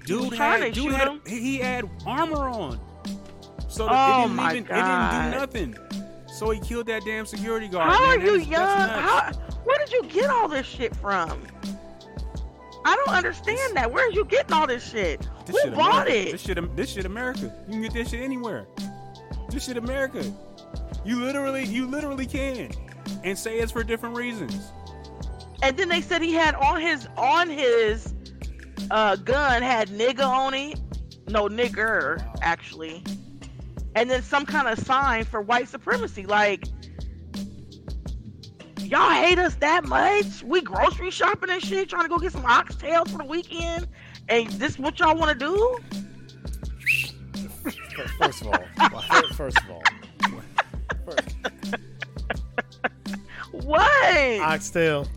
[0.06, 1.22] dude had to dude shoot had him.
[1.28, 2.80] he had armor on,
[3.68, 5.78] so Oh, it didn't even it didn't do nothing.
[6.34, 7.92] So he killed that damn security guard.
[7.92, 8.22] How man.
[8.22, 8.90] are you young?
[8.90, 9.34] How,
[9.66, 11.42] where did you get all this shit from?
[12.86, 13.92] I don't understand that.
[13.92, 15.28] Where are you getting all this shit?
[15.46, 16.30] This Who shit bought America.
[16.30, 16.32] it?
[16.32, 17.54] This shit, this shit America.
[17.68, 18.66] You can get this shit anywhere.
[19.50, 20.24] This shit America.
[21.04, 22.72] You literally, you literally can,
[23.24, 24.72] and say it's for different reasons.
[25.62, 28.14] And then they said he had on his on his
[28.92, 30.80] uh, gun had nigga on it.
[31.28, 33.04] No nigger actually.
[33.96, 36.26] And then some kind of sign for white supremacy.
[36.26, 36.66] Like
[38.80, 40.44] y'all hate us that much?
[40.44, 43.88] We grocery shopping and shit, trying to go get some oxtails for the weekend.
[44.30, 45.78] And this is what y'all want to do?
[48.20, 49.02] First of all,
[49.34, 49.84] first of all,
[53.68, 54.40] What?
[54.42, 55.08] oxtail.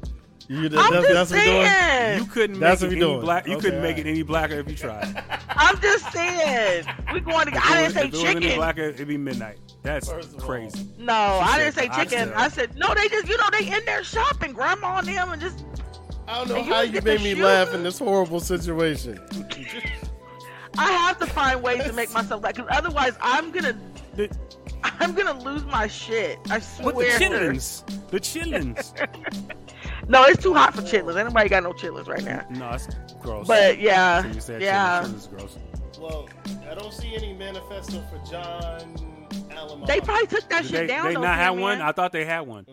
[0.49, 1.65] You, that, I'm that's, just that's what doing.
[1.67, 2.19] saying.
[2.19, 3.21] You couldn't That's make what it any doing.
[3.21, 3.47] black.
[3.47, 5.23] You Okay, couldn't make it any blacker if you tried.
[5.51, 6.85] I'm just saying.
[7.15, 7.53] We going to.
[7.53, 8.57] If I it didn't was- say if it any chicken.
[8.59, 9.59] blacker, it'd be midnight.
[9.85, 10.49] That's First of all.
[10.49, 10.89] crazy.
[10.99, 12.31] No, I didn't say chicken.
[12.31, 12.33] oxtail.
[12.35, 12.93] I said no.
[12.95, 15.65] They just, you know, they in there shopping, grandma and them, and just
[16.27, 17.45] I don't know how you get made me shoot.
[17.45, 19.21] laugh in this horrible situation.
[20.79, 23.79] I have to find ways to make myself laugh, because otherwise I'm gonna,
[24.17, 24.29] The,
[24.83, 26.39] I'm gonna lose my shit.
[26.51, 27.19] I what the swear.
[27.19, 28.09] chitlins?
[28.11, 28.93] The chitlins.
[30.09, 31.17] no, it's too hot for chitlins.
[31.19, 32.47] Anybody got no chitlins right now?
[32.51, 32.89] no, it's
[33.21, 33.47] gross.
[33.47, 35.03] But yeah, So yeah.
[35.03, 35.59] chitlins, chitlins gross.
[35.99, 36.29] Well,
[36.71, 38.97] I don't see any manifesto for John
[39.51, 39.85] Allen.
[39.87, 41.07] They probably took that Did shit they down.
[41.09, 41.83] they though, not have Tim, one?
[41.83, 42.65] I thought they had one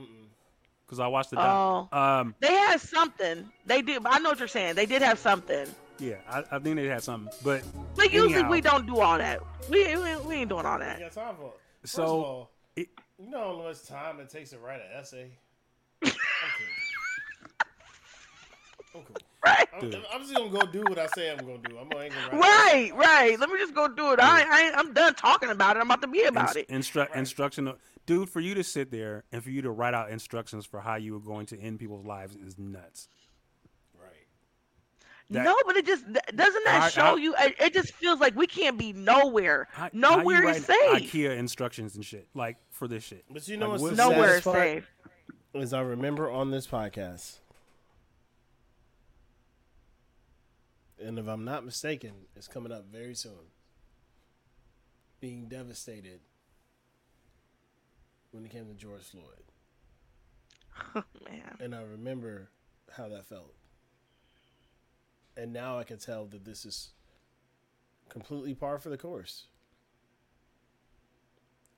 [0.86, 1.90] because I watched the doc.
[1.92, 1.98] Oh.
[1.98, 3.50] Um, They had something.
[3.66, 4.06] They did.
[4.06, 4.76] I know what you're saying.
[4.76, 5.68] They did have something.
[6.00, 7.64] yeah, I, I think they had something, but
[7.96, 8.50] But usually Anyhow.
[8.52, 9.42] we don't do all that.
[9.70, 11.00] We, we, we ain't doing all that.
[11.96, 12.12] Got time for it.
[12.12, 14.88] First So, of all, it- you know how much time it takes to write an
[15.00, 15.32] essay.
[16.06, 16.14] Okay.
[18.96, 19.04] I'm.
[19.46, 19.68] Right.
[19.74, 21.78] I'm, I'm just gonna go do what I say I'm gonna do.
[21.78, 22.42] I'm gonna ain't gonna write.
[22.42, 23.40] Right, right.
[23.40, 24.20] Let me just go do it.
[24.20, 25.80] I, I, I'm done talking about it.
[25.82, 26.70] I'm about to be about ins- it.
[26.70, 27.78] instru- instructional
[28.08, 30.96] dude for you to sit there and for you to write out instructions for how
[30.96, 33.08] you are going to end people's lives is nuts.
[35.30, 35.44] Right.
[35.44, 36.06] That- no, but it just
[36.36, 37.36] doesn't that I- show I- you?
[37.38, 39.68] It, it just feels like we can't be nowhere.
[39.72, 41.12] How, nowhere is safe.
[41.12, 43.26] IKEA instructions and shit like for this shit.
[43.30, 44.90] But you know Like, what's Nowhere is safe.
[45.54, 47.40] As I remember on this podcast,
[51.04, 53.52] and if I'm not mistaken, it's coming up very soon.
[55.20, 56.20] Being devastated
[58.32, 59.26] when it came to George Floyd,
[61.26, 62.50] Man, and I remember
[62.96, 63.54] how that felt.
[65.38, 66.90] And now I can tell that this is
[68.10, 69.46] completely par for the course.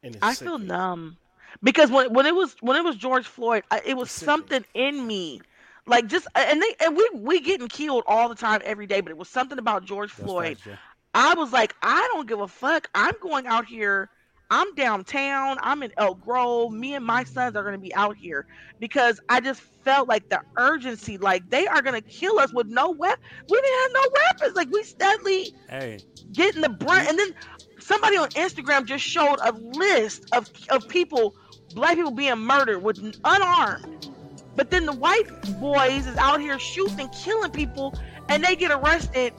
[0.02, 1.18] And it's I feel numb
[1.62, 4.64] because when when it was when it was George Floyd, I, it was It's something
[4.74, 5.42] in me,
[5.86, 9.12] like just and they and we we getting killed all the time every day, but
[9.12, 10.58] it was something about George Floyd.
[10.58, 10.78] facts, Jay.
[11.14, 12.90] I was like, I don't give a fuck.
[12.96, 14.10] I'm going out here.
[14.50, 15.58] I'm downtown.
[15.62, 16.72] I'm in Elk Grove.
[16.72, 18.48] Me and my sons are going to be out here
[18.80, 21.18] because I just felt like the urgency.
[21.18, 23.24] Like they are going to kill us with no weapon.
[23.48, 24.56] We didn't have no weapons.
[24.56, 26.00] Like we steadily Hey,
[26.32, 27.08] getting the brunt.
[27.10, 27.34] And then
[27.80, 31.36] somebody on Instagram just showed a list of of people,
[31.76, 34.08] black people being murdered with unarmed.
[34.56, 35.28] But then the white
[35.60, 37.94] boys is out here shooting killing people,
[38.30, 39.34] and they get arrested.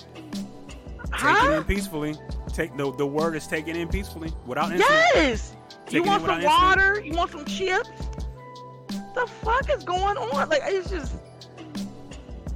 [1.13, 1.65] Huh?
[1.65, 2.17] peacefully.
[2.53, 4.91] Take the the word is taken in peacefully without incident.
[5.15, 5.57] Yes.
[5.91, 7.01] You Taking want some water?
[7.01, 7.89] You want some chips?
[9.15, 10.49] The fuck is going on?
[10.49, 11.15] Like it's just,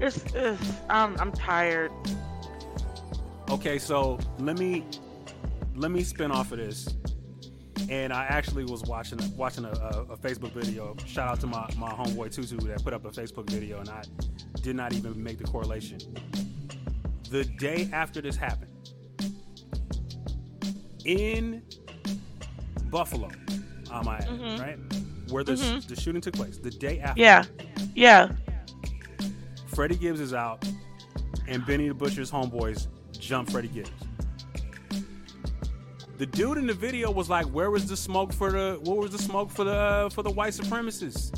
[0.00, 1.90] it's, it's I'm I'm tired.
[3.50, 4.84] Okay, so let me
[5.74, 6.88] let me spin off of this.
[7.90, 10.96] And I actually was watching watching a, a, a Facebook video.
[11.06, 14.02] Shout out to my, my homeboy Tutu that put up a Facebook video, and I
[14.62, 15.98] did not even make the correlation.
[17.30, 18.70] The day after this happened,
[21.04, 21.62] in
[22.90, 23.30] Buffalo,
[23.90, 24.60] I might add, Mhm.
[24.60, 24.78] right,
[25.30, 25.86] where the Mhm.
[25.86, 27.44] the shooting took place, the day after, Yeah,
[27.94, 28.32] yeah.
[29.68, 30.64] Freddie Gibbs is out,
[31.48, 32.86] and Benny the Butcher's homeboys
[33.18, 33.90] jump Freddie Gibbs.
[36.16, 38.78] The dude in the video was like, "Where was the smoke for the?
[38.84, 41.36] What was the smoke for the uh, for the white supremacists?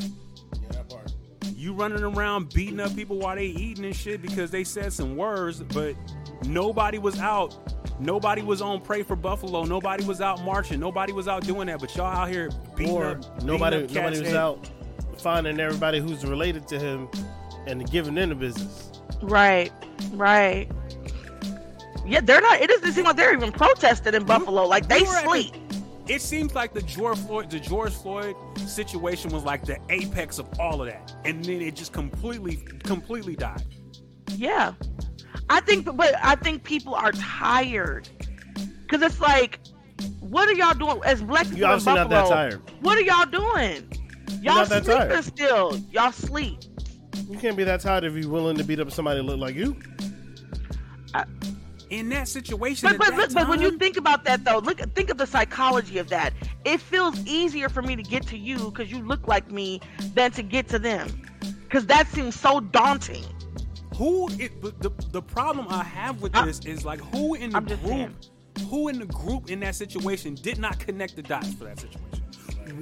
[0.00, 1.12] Yeah, that part.
[1.54, 5.14] You running around beating up people while they eating and shit because they said some
[5.16, 5.94] words, but
[6.46, 7.54] nobody was out.
[8.00, 9.64] Nobody was on pray for Buffalo.
[9.64, 10.78] Nobody was out marching.
[10.78, 11.80] Nobody was out doing that.
[11.80, 13.20] But y'all out here beating or up.
[13.34, 14.70] beating nobody up cats nobody was and- out
[15.18, 17.08] finding everybody who's related to him
[17.66, 18.90] and giving them the business.
[19.20, 19.72] Right,
[20.12, 20.70] right.
[22.06, 22.60] Yeah, they're not.
[22.60, 24.64] It doesn't seem like they're even protesting in Buffalo.
[24.66, 25.54] Like they we the- sleep.
[26.06, 30.46] It seems like the George Floyd, the George Floyd situation was like the apex of
[30.58, 33.62] all of that, and then it just completely, completely died.
[34.34, 34.72] Yeah,
[35.50, 38.08] I think, but I think people are tired
[38.82, 39.60] because it's like,
[40.20, 42.20] what are y'all doing as black people You're in obviously Buffalo?
[42.20, 42.62] not that tired.
[42.80, 43.88] What are y'all doing?
[44.42, 45.24] Y'all not that sleeping tired.
[45.24, 45.76] still.
[45.90, 46.58] Y'all sleep.
[47.28, 49.54] You can't be that tired if you're willing to beat up somebody that look like
[49.54, 49.76] you.
[51.90, 54.78] In that situation, But but, that look, but when you think about that though, look
[54.94, 56.34] think of the psychology of that.
[56.66, 59.80] It feels easier for me to get to you because you look like me
[60.12, 61.08] than to get to them,
[61.64, 63.24] because that seems so daunting.
[63.98, 67.56] Who it, the the problem I have with I- this is like who in the
[67.58, 68.14] I'm group, saying.
[68.70, 72.12] who in the group in that situation did not connect the dots for that situation.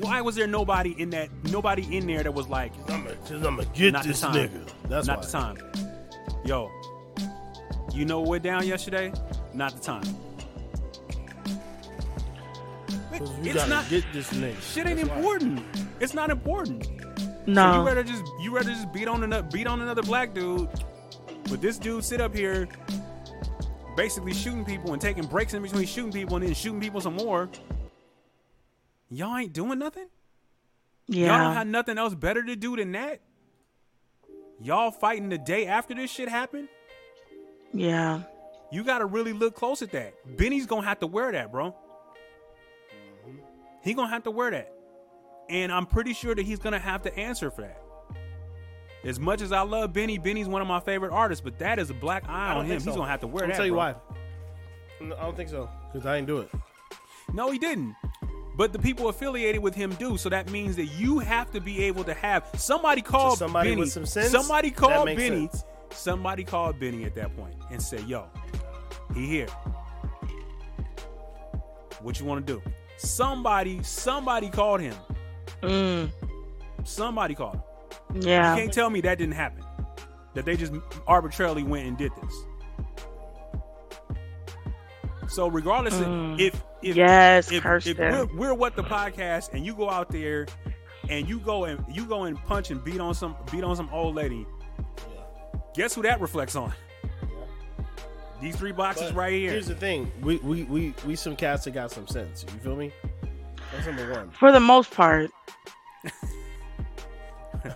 [0.01, 3.31] Why was there nobody in that nobody in there that was like, I'm gonna, cause
[3.33, 4.69] I'm gonna get not this nigga.
[4.89, 5.25] That's not why.
[5.25, 5.57] the time.
[6.45, 6.71] Yo,
[7.95, 9.13] you know what went down yesterday?
[9.55, 10.03] Not the time.
[13.13, 14.61] we It's gotta not get this nigga.
[14.61, 15.17] shit ain't That's why.
[15.17, 15.63] important.
[16.01, 16.85] It's not important.
[16.85, 16.93] So
[17.47, 20.69] you No, rather just you rather just beat on another beat on another black dude,
[21.49, 22.69] but this dude sit up here,
[23.97, 27.15] basically shooting people and taking breaks in between shooting people and then shooting people some
[27.17, 27.49] more.
[29.11, 30.09] Y'all ain't doing nothing.
[31.09, 31.29] Yeah.
[31.29, 33.21] Y'all don't have nothing else better to do than that.
[34.61, 36.69] y'all fighting the day after this shit happened.
[37.73, 38.23] Yeah.
[38.73, 40.15] You got to really look close at that.
[40.37, 41.75] Benny's gonna have to wear that, bro.
[43.83, 44.73] He gonna have to wear that,
[45.49, 47.81] and I'm pretty sure that he's gonna have to answer for that.
[49.07, 51.91] As much as I love Benny, Benny's one of my favorite artists, but that is
[51.91, 52.71] a black eye on him.
[52.71, 53.57] think He's gonna have to wear I'll that.
[53.57, 53.79] tell you bro.
[53.79, 53.95] why.
[55.01, 56.51] No, I don't think so because I didn't do it.
[57.33, 57.95] No, he didn't.
[58.57, 61.85] But the people affiliated with him do, so that means that you have to be
[61.85, 63.81] able to have somebody call somebody Benny.
[63.83, 65.49] with some sense, somebody call Benny.
[65.51, 65.65] sense.
[65.91, 68.27] Somebody called Benny at that point and say, "Yo,
[69.15, 69.49] he here.
[72.01, 72.63] What you want to do?"
[72.97, 74.97] Somebody, somebody called him.
[75.63, 76.11] Mm.
[76.85, 77.63] Somebody called him.
[78.15, 79.63] You can't tell me that didn't happen.
[80.35, 80.73] That they just
[81.07, 82.35] arbitrarily went and did this.
[85.29, 86.35] So regardless, Mm.
[86.35, 90.11] of, if if Yes, if, if we're, we're what the podcast, and you go out
[90.11, 90.47] there
[91.09, 93.89] and you go and you go and punch and beat on some beat on some
[93.93, 94.47] old lady,
[95.75, 96.73] guess who that reflects on?
[98.41, 99.51] These three boxes But right here.
[99.53, 102.45] Here's the thing: we we we we some cats that got some sense.
[102.53, 102.93] You feel me?
[103.73, 104.31] That's number one.
[104.31, 105.31] For the most part.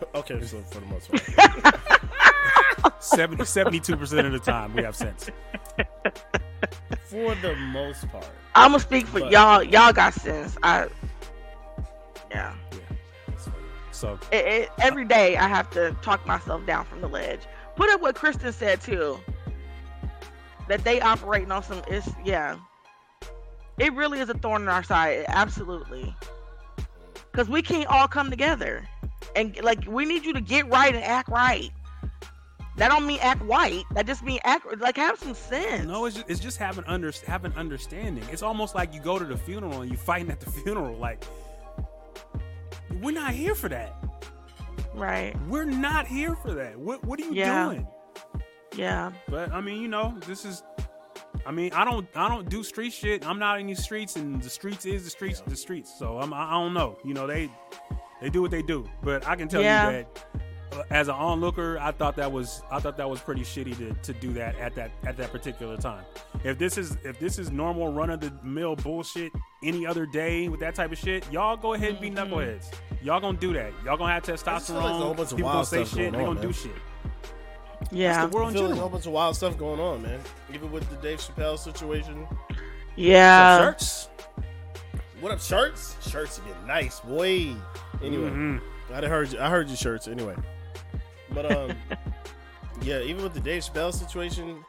[0.15, 5.31] okay, so for the most part, 72 percent of the time we have sense.
[7.05, 9.63] for the most part, I'm gonna speak for But- y'all.
[9.63, 10.57] Y'all got sense.
[10.63, 10.89] I.
[12.31, 12.55] Yeah.
[13.93, 17.41] So It, it, every day I have to talk myself down from the ledge.
[17.77, 19.19] Put up what Kristen said too.
[20.69, 21.83] That they operating on some.
[21.89, 22.57] It's yeah.
[23.79, 25.25] It really is a thorn in our side.
[25.29, 26.15] Absolutely.
[27.33, 28.87] Because we can't all come together,
[29.37, 31.71] and like we need you to get right and act right.
[32.77, 33.85] That don't mean act white.
[33.95, 35.87] That just mean act like have some sense.
[35.87, 38.25] no, it's just, it's just having under having understanding.
[38.33, 40.97] It's almost like you go to the funeral and you fighting at the funeral.
[40.97, 41.23] Like
[43.01, 43.95] we're not here for that.
[44.95, 45.35] Right.
[45.49, 46.79] We're not here for that.
[46.79, 47.65] What what are you Yeah.
[47.65, 47.87] doing?
[48.77, 49.13] Yeah.
[49.29, 50.63] But I mean, you know, this is.
[51.47, 53.27] I mean, I don't, I don't do street shit.
[53.27, 55.91] I'm not in these streets, and the streets is the streets, the streets.
[55.99, 56.99] So I'm, I don't know.
[57.03, 57.51] You know, they,
[58.21, 58.89] they do what they do.
[59.03, 59.91] But I can tell Yeah.
[59.91, 59.93] you
[60.73, 63.77] that, uh, as an onlooker, I thought that was, I thought that was pretty shitty
[63.79, 66.05] to, to do that at that, at that particular time.
[66.45, 69.33] If this is, if this is normal run of the mill bullshit
[69.65, 72.33] any other day with that type of shit, y'all go ahead and be Mm-hmm.
[72.35, 72.73] knuckleheads.
[73.03, 73.73] Y'all gonna do that.
[73.85, 75.03] Y'all gonna have just feel like there's a testosterone.
[75.03, 76.13] whole bunch of People gonna wild say stuff shit.
[76.13, 76.73] going They on, gonna do shit.
[77.91, 78.13] Yeah.
[78.13, 80.03] That's the world I in feel like a whole bunch of wild stuff going on,
[80.03, 80.21] man.
[80.55, 82.27] Even with the Dave Chappelle situation.
[82.95, 83.59] Yeah.
[83.59, 84.09] Shirts.
[85.21, 85.97] What up, shirts?
[86.09, 87.55] Shirts are getting nice, boy.
[88.03, 88.61] Anyway, Mhm.
[88.95, 89.41] I done heard you.
[89.41, 90.09] I heard your shirts.
[90.09, 90.35] Anyway,
[91.33, 91.73] but um,
[92.83, 93.01] yeah.
[93.01, 94.65] Even with the Dave Chappelle situation,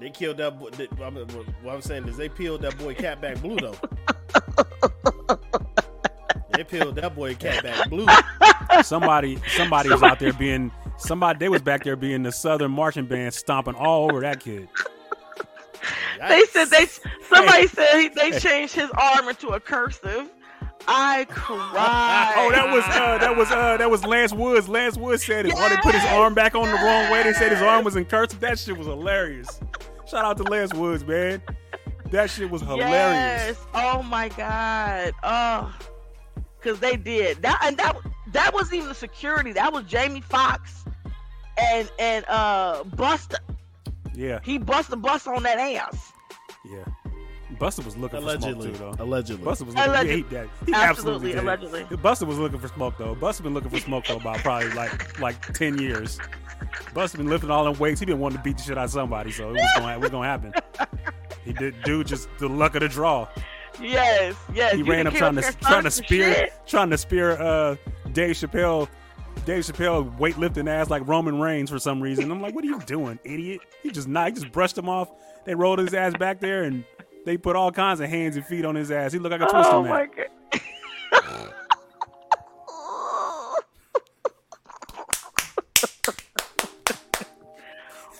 [0.00, 0.58] they killed that.
[0.58, 3.40] Boy, they, I mean, what- what I'm saying is they peeled that boy cat back
[3.40, 3.74] blue though.
[6.52, 8.06] they peeled that boy cat back blue.
[8.82, 13.06] somebody somebody was out there being somebody they was back there being the southern marching
[13.06, 14.68] band stomping all over that kid
[16.28, 16.86] They said they
[17.28, 20.28] somebody said they changed his arm into a cursive.
[20.86, 22.34] I cried.
[22.38, 25.54] oh that was uh that was uh that was lance woods lance woods said it
[25.54, 27.96] or they put his arm back on the wrong way they said his arm was
[27.96, 29.60] in cursive that shit was hilarious
[30.06, 31.42] shout out to lance woods man
[32.10, 33.66] that shit was hilarious Yes.
[33.74, 35.12] Oh my god.
[35.24, 35.74] Oh,
[36.60, 37.96] because they did that, and that
[38.32, 39.52] that wasn't even the security.
[39.52, 40.84] That was Jamie Foxx
[41.58, 43.38] and and uh Buster.
[44.14, 46.12] yeah He bust the bus on that ass.
[46.64, 46.84] yeah
[47.58, 49.44] buster was looking Allegedly, for smoke too though allegedly.
[49.44, 49.90] Buster was looking.
[49.90, 51.38] Alleged- he, that, he absolutely, absolutely, did.
[51.38, 51.96] allegedly.
[51.98, 53.14] Buster was looking for smoke though.
[53.14, 56.18] Buster been looking for smoke though about probably like like ten years.
[56.94, 58.00] Buster been lifting all them weights.
[58.00, 60.00] He been wanting to beat the shit out of somebody, so it was gonna, it
[60.00, 60.52] was gonna happen.
[61.44, 63.28] He did, dude, just the luck of the draw.
[63.80, 64.72] Yes, yes.
[64.72, 66.52] He you ran up trying to trying to spear shit.
[66.66, 67.76] trying to spear uh
[68.12, 68.88] Dave Chappelle.
[69.44, 72.30] Dave Chappelle weightlifting ass like Roman Reigns for some reason.
[72.30, 73.60] I'm like, what are you doing, idiot?
[73.82, 74.28] He just not.
[74.28, 75.10] He just brushed him off.
[75.44, 76.84] They rolled his ass back there and
[77.24, 79.12] they put all kinds of hands and feet on his ass.
[79.12, 79.92] He looked like a oh twister Oh man.
[79.92, 81.50] my god.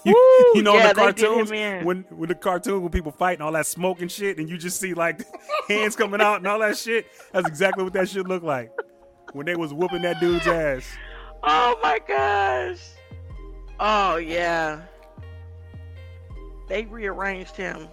[0.05, 2.91] You, you know yeah, in the they did him cartoons when when the cartoon when
[2.93, 5.23] people fighting all that smoke and shit, and you just see like
[5.69, 7.07] hands coming out and all that shit.
[7.33, 8.71] That's exactly what that shit looked like
[9.33, 10.87] when they was whooping that dude's ass.
[11.43, 12.81] Oh my gosh.
[13.81, 14.83] Oh yeah.
[16.69, 17.89] They rearranged him.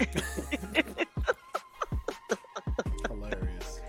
[3.08, 3.80] Hilarious.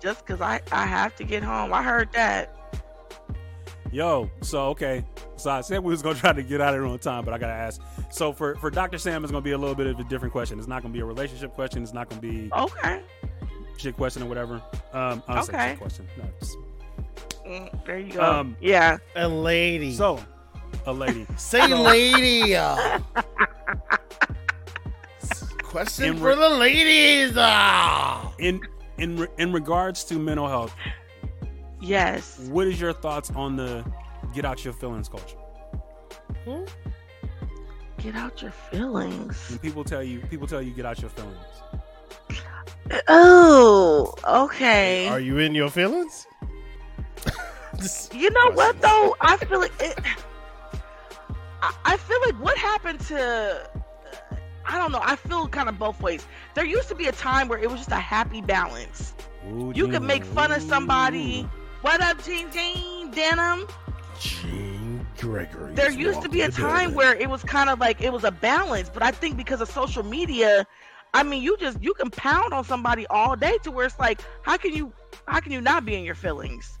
[0.00, 1.72] just because I, I have to get home.
[1.72, 2.52] I heard that.
[3.92, 5.04] Yo, so okay,
[5.36, 7.32] so I said we was gonna try to get out of here on time, but
[7.32, 7.80] I gotta ask.
[8.10, 8.98] So for for Dr.
[8.98, 10.58] Sam, it's gonna be a little bit of a different question.
[10.58, 11.82] It's not gonna be a relationship question.
[11.82, 13.00] It's not gonna be Okay.
[13.78, 14.56] shit question or whatever.
[14.92, 15.68] Um, I don't Okay.
[15.70, 16.08] shit question.
[16.18, 16.56] No, just
[17.46, 18.22] Mm, there you go.
[18.24, 18.98] Um, yeah.
[19.14, 19.94] A lady.
[19.94, 20.18] So,
[20.84, 21.24] a lady.
[21.36, 22.56] Say lady.
[25.76, 25.80] uh.
[25.84, 27.34] Question In for the ladies.
[27.36, 28.32] ah.
[28.38, 28.60] In
[28.98, 30.74] in re- in regards to mental health,
[31.80, 32.38] Yes.
[32.50, 33.84] what is your thoughts on the
[34.34, 35.36] get out your feelings culture?
[37.98, 39.36] Get out your feelings.
[39.50, 41.36] When people tell you, people tell you get out your feelings.
[43.08, 45.08] Oh, okay.
[45.08, 46.26] Are you in your feelings?
[48.12, 49.16] You know what though?
[49.20, 49.98] I feel like it.
[51.62, 53.68] I, I feel like what happened to.
[54.66, 55.00] I don't know.
[55.02, 56.26] I feel kind of both ways.
[56.54, 59.14] There used to be a time where it was just a happy balance.
[59.46, 61.42] Ooh, You could make fun of somebody.
[61.44, 61.50] ooh.
[61.82, 63.66] What up, Jean Jean Denim?
[64.18, 65.74] Gene Gregory.
[65.74, 68.30] There used to be a time where it was kind of like it was a
[68.30, 70.66] balance, but I think because of social media,
[71.14, 74.20] I mean, you just you can pound on somebody all day to where it's like,
[74.42, 74.92] how can you
[75.28, 76.78] how can you not be in your feelings?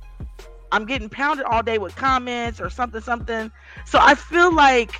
[0.72, 3.50] I'm getting pounded all day with comments or something something.
[3.84, 4.92] So I feel like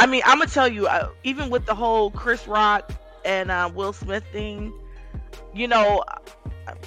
[0.00, 2.90] I mean, I'm gonna tell you, uh, even with the whole Chris Rock
[3.26, 4.72] and uh, Will Smith thing,
[5.52, 6.02] you know,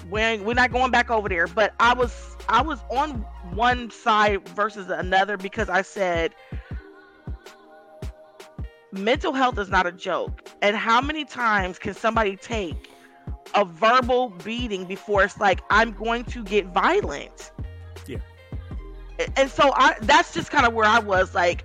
[0.10, 1.46] we're, we're not going back over there.
[1.46, 3.20] But I was I was on
[3.54, 6.34] one side versus another because I said
[8.92, 10.50] mental health is not a joke.
[10.64, 12.90] And how many times can somebody take
[13.54, 17.52] a verbal beating before it's like I'm going to get violent?
[18.08, 18.18] Yeah.
[19.38, 21.64] And so I that's just kind of where I was like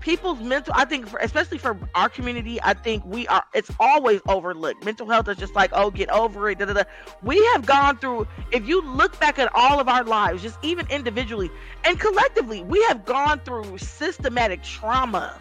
[0.00, 4.20] people's mental I think for, especially for our community, I think we are it's always
[4.28, 4.84] overlooked.
[4.84, 6.58] Mental health is just like, oh, get over it.
[6.58, 6.82] Da, da, da.
[7.22, 10.86] We have gone through if you look back at all of our lives, just even
[10.90, 11.50] individually
[11.84, 15.38] and collectively, we have gone through systematic trauma.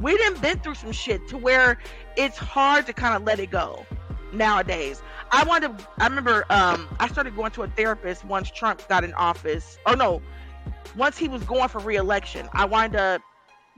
[0.00, 1.78] We done been through some shit to where
[2.16, 3.86] it's hard to kind of let it go
[4.32, 5.02] nowadays.
[5.30, 9.14] I wanted I remember um I started going to a therapist once Trump got in
[9.14, 9.78] office.
[9.86, 10.22] Or no,
[10.96, 12.48] once he was going for re-election.
[12.52, 13.20] I wind to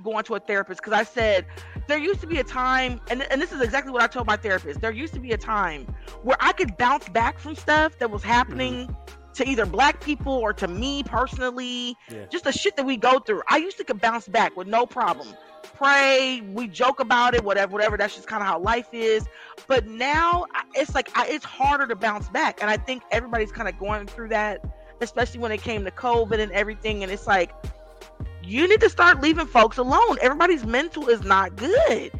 [0.02, 1.46] going to a therapist because I said
[1.86, 4.36] there used to be a time, and, and this is exactly what I told my
[4.36, 4.80] therapist.
[4.80, 5.86] There used to be a time
[6.22, 9.32] where I could bounce back from stuff that was happening mm-hmm.
[9.34, 12.26] to either black people or to me personally, Yeah.
[12.26, 13.42] just the shit that we go through.
[13.48, 15.28] I used to could bounce back with no problem.
[15.74, 17.96] Pray, we joke about it, whatever, whatever.
[17.96, 19.26] That's just kind of how life is.
[19.66, 23.68] But now it's like I, it's harder to bounce back, and I think everybody's kind
[23.68, 24.64] of going through that,
[25.00, 27.02] especially when it came to COVID and everything.
[27.02, 27.52] And it's like
[28.44, 30.18] you need to start leaving folks alone.
[30.20, 32.12] Everybody's mental is not good.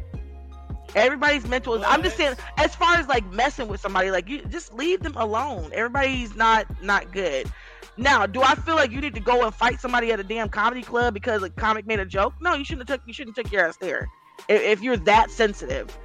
[0.95, 1.83] Everybody's mental is.
[1.85, 5.15] I'm just saying, as far as like messing with somebody, like you just leave them
[5.17, 5.71] alone.
[5.73, 7.51] Everybody's not not good.
[7.97, 10.49] Now, do I feel like you need to go and fight somebody at a damn
[10.49, 12.33] comedy club because a comic made a joke?
[12.41, 14.07] No, you shouldn't have took you shouldn't took your ass there.
[14.47, 15.97] If, if you're that sensitive.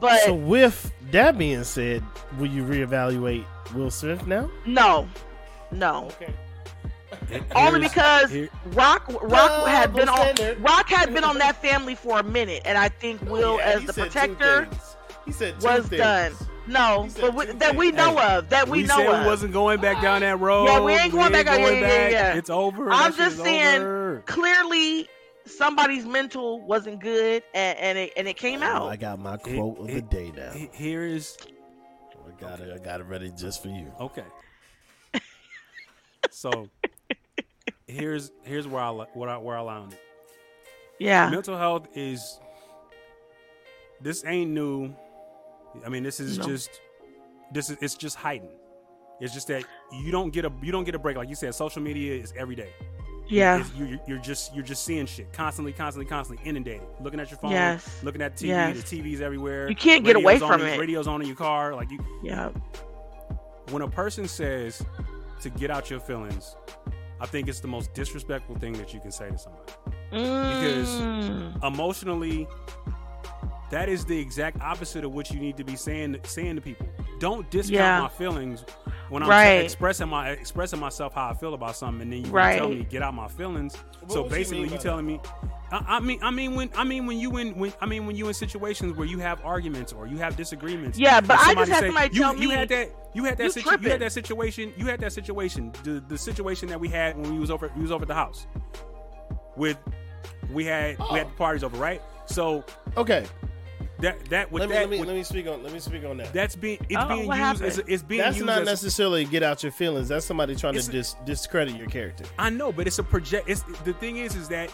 [0.00, 2.02] But So with that being said,
[2.38, 3.44] will you reevaluate
[3.74, 4.50] Will Smith now?
[4.66, 5.08] no,
[5.70, 6.06] no.
[6.20, 6.32] Okay.
[7.54, 10.62] Only because here- Rock Rock had been Double on.
[10.62, 13.58] Rock had been on that family for a minute, and I think oh, Will, Oh,
[13.58, 14.68] Yeah, as he the protector.
[15.24, 16.00] He said two was things.
[16.00, 16.32] done.
[16.66, 19.20] No, but we, that we know Hey, of, that we, we know said of.
[19.20, 20.66] we wasn't going back down that road.
[20.66, 22.12] Yeah, we ain't going back out- yeah, going yeah, yeah, back.
[22.12, 22.34] yeah.
[22.38, 22.90] It's over.
[22.90, 24.22] I'm just saying, over.
[24.26, 25.08] Clearly,
[25.44, 28.88] somebody's mental wasn't good, and, and it and it came Oh, out.
[28.88, 30.50] I got my It- quote of the it- day now.
[30.52, 31.36] He- Here is
[32.26, 32.72] I got it.
[32.72, 33.92] I got it ready just for you.
[34.00, 34.24] okay.
[36.30, 36.68] so
[37.92, 40.00] here's here's where I what I where I land it.
[40.98, 42.38] yeah, Mental health is
[44.00, 44.94] this ain't new.
[45.84, 46.46] I mean, this is No.
[46.46, 46.80] just
[47.52, 48.50] this is it's just heightened.
[49.20, 51.16] It's just that you don't get a you don't get a break.
[51.16, 52.70] Like you said, social media is every day.
[53.28, 56.86] yeah, It's- you, you're just you're just seeing shit constantly, constantly, constantly inundated.
[57.00, 58.00] Looking at your phone, Yes.
[58.02, 58.48] looking at TV.
[58.48, 58.82] Yes.
[58.82, 59.68] The TV's everywhere.
[59.68, 60.78] You can't get away on from it.
[60.78, 61.74] Radio's on in your car.
[61.74, 62.50] Like you, yeah,
[63.70, 64.84] when a person says
[65.40, 66.56] to get out your feelings,
[67.22, 69.72] I think it's the most disrespectful thing that you can say to somebody.
[70.12, 72.48] Mm, Emotionally,
[73.70, 76.88] that is the exact opposite of what you need to be saying saying to people.
[77.22, 78.00] Don't discount Yeah.
[78.00, 78.64] my feelings
[79.08, 79.62] when I'm Right.
[79.62, 82.58] expressing my expressing myself how I feel about something, and then you Right.
[82.58, 83.76] tell me get out my feelings.
[84.08, 85.20] so what you basically, mean you, by telling me.
[85.70, 88.16] I, I mean, I mean when I mean when you in when I mean when
[88.16, 90.98] you in situations where you have arguments or you have disagreements.
[90.98, 93.22] Yeah, but and I just had say- somebody you, tell you me, had that you
[93.22, 96.68] had that "You situ- you had that situation you had that situation the the situation
[96.70, 98.48] that we had when we was over we was over at the house
[99.56, 99.78] with
[100.52, 101.30] we had we had oh.
[101.30, 102.64] the parties over right so
[102.96, 103.24] Okay.
[104.02, 105.80] That that with Let me that let me, with- let me speak on let me
[105.80, 106.32] speak on that.
[106.32, 107.92] that's being it's Oh, being what used as happened?
[107.92, 110.08] it's being That's used not as necessarily get out your feelings.
[110.08, 112.24] That's somebody trying to dis- discredit your character.
[112.38, 113.48] I know, but it's a project.
[113.48, 114.70] It's the thing is, is that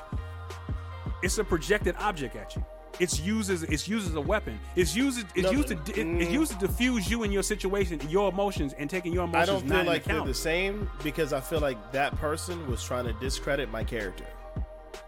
[1.22, 2.64] it's a projected object at you.
[3.00, 4.58] it's used as it's used as a weapon.
[4.76, 6.30] It's used it's No, used to it, it's mm.
[6.32, 9.48] used to diffuse you and your situation, your emotions, and taking your emotions.
[9.48, 12.82] I don't feel in like they're the same because I feel like that person was
[12.82, 14.24] trying to discredit my character.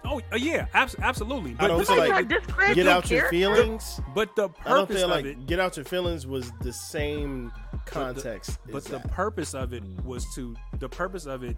[0.04, 1.54] Oh uh, yeah, abs- absolutely.
[1.58, 4.00] I don't feel thing- like get your out your feelings.
[4.14, 6.72] but the I don't purpose feel of like it, get out your feelings was the
[6.72, 8.58] same but the- context.
[8.72, 11.56] But the purpose of it was to the purpose of it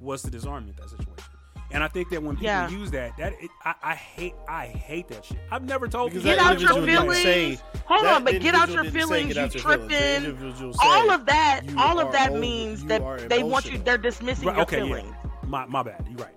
[0.00, 1.24] was to disarm you in that situation.
[1.72, 2.68] And I think that when people Yeah.
[2.68, 5.38] use that, that it, I, I hate I hate that shit.
[5.50, 7.58] I've never told Because people Get that out your individual didn't feelings.
[7.58, 9.36] say- Hold on, but get out your individual didn't say feelings.
[9.36, 10.58] You out your feelings.
[10.60, 10.78] The tripping.
[10.80, 13.78] All of that, all of that over- means that they want you.
[13.78, 15.08] They're dismissing Right, your okay, feelings.
[15.24, 15.30] yeah.
[15.48, 16.06] My my bad.
[16.08, 16.34] You're right.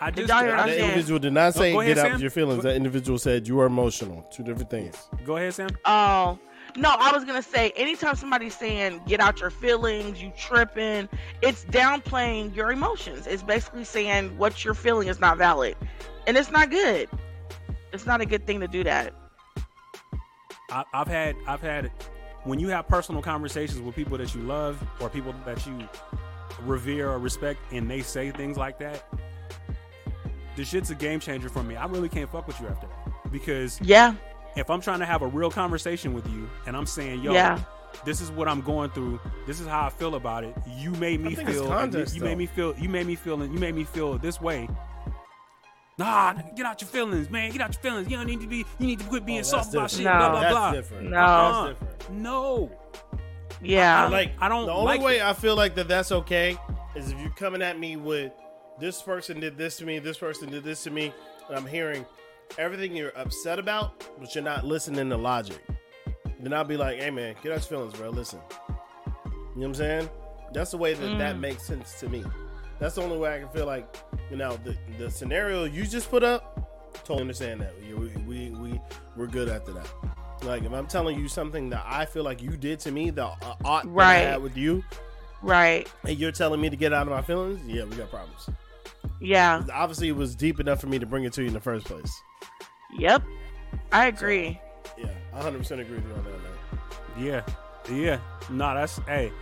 [0.00, 0.84] I, I just y'all hear what I'm That saying?
[0.90, 2.20] individual did not say go ahead, get out Sam.
[2.20, 2.62] your feelings.
[2.62, 4.22] That individual said you are emotional.
[4.32, 4.94] Two different things.
[5.24, 5.70] go ahead, Sam.
[5.84, 6.38] Oh,
[6.76, 11.08] no, I was gonna say anytime somebody's saying get out your feelings, you tripping,
[11.42, 13.26] it's downplaying your emotions.
[13.26, 15.76] It's basically saying what you're feeling is not valid.
[16.26, 17.08] And it's not good.
[17.92, 19.14] It's not a good thing to do that.
[20.70, 21.90] I, I've had I've had
[22.44, 25.76] when you have personal conversations with people that you love or people that you
[26.62, 29.04] revere or respect, and they say things like that.
[30.58, 31.76] The shit's a game changer for me.
[31.76, 34.14] I really can't fuck with you after that because Yeah.
[34.56, 37.60] if I'm trying to have a real conversation with you and I'm saying, yo, Yeah.
[38.04, 40.56] this is what I'm going through, this is how I feel about it.
[40.76, 42.26] You made me I think it's feel context, you though.
[42.26, 44.68] made me feel you made me feel you made me feel this way.
[45.96, 47.50] Nah, get out your feelings, man.
[47.50, 48.08] Get out your feelings.
[48.10, 48.58] You don't need to be.
[48.80, 50.00] You need to quit being Oh, soft about shit.
[50.00, 50.18] different.
[50.18, 50.30] Blah No.
[50.32, 50.72] blah That's blah.
[50.72, 51.10] different.
[51.10, 51.16] No.
[51.18, 51.66] Uh-uh.
[51.66, 52.20] That's different.
[52.20, 52.70] No.
[53.62, 54.04] Yeah.
[54.04, 55.22] I like I don't The only like way it.
[55.24, 56.56] I feel like that that's okay
[56.96, 58.32] is if you're coming at me with
[58.80, 61.12] this person did this to me, this person did this to me,
[61.48, 62.04] and I'm hearing
[62.56, 65.58] everything you're upset about, but you're not listening to logic.
[66.40, 68.10] Then I'll be like, "Hey man, get out your feelings, bro.
[68.10, 70.10] Listen." You know what I'm saying?
[70.52, 72.24] That's the way that that makes sense to me.
[72.78, 73.96] That's the only way I can feel like,
[74.30, 76.94] you know, the the scenario you just put up.
[77.04, 77.74] Totally understand that.
[77.80, 78.80] We we we, we
[79.16, 79.88] we're good after that.
[80.44, 83.24] Like if I'm telling you something that I feel like you did to me, the
[83.26, 84.14] uh, ought that I Right.
[84.18, 84.84] had with you,
[85.42, 85.90] right.
[86.04, 88.48] and you're telling me to get out of my feelings, yeah, we got problems.
[89.20, 89.62] Yeah.
[89.72, 91.86] Obviously, it was deep enough for me to bring it to you in the first
[91.86, 92.10] place.
[92.98, 93.22] Yep.
[93.92, 94.60] I agree.
[94.96, 96.32] Yeah, 100 percent agree with you on that.
[96.32, 97.24] Man.
[97.24, 97.42] Yeah.
[97.94, 98.18] Yeah.
[98.50, 99.32] No, that's hey.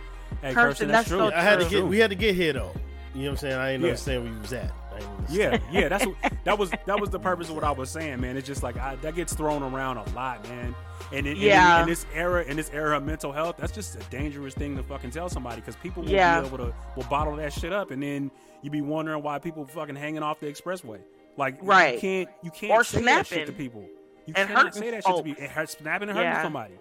[0.41, 1.29] Hey, Kirsten, Kirsten, that's, that's true.
[1.29, 2.71] so I had to get, we had to get here though.
[3.15, 3.55] You know what I'm saying?
[3.55, 3.87] I didn't Yeah.
[3.89, 4.71] understand where you was at.
[4.93, 5.63] I didn't understand.
[5.71, 8.19] Yeah, yeah, that's what, that was that was the purpose of what I was saying,
[8.21, 8.35] man.
[8.37, 10.75] It's just like I, that gets thrown around a lot, man.
[11.13, 11.77] And in, Yeah.
[11.77, 14.75] in, in this era, in this era of mental health, that's just a dangerous thing
[14.75, 16.41] to fucking tell somebody because people will Yeah.
[16.41, 18.29] be able to will bottle that shit up, and then
[18.61, 20.99] you be wondering why people fucking hanging off the expressway.
[21.37, 21.61] Like, right?
[21.61, 21.99] you Right.
[21.99, 23.81] can't you can't Or say that shit to people.
[24.25, 25.21] You And cannot say that shit to folks.
[25.23, 25.43] people.
[25.43, 26.41] And hurt, snapping and hurting Yeah.
[26.43, 26.73] somebody.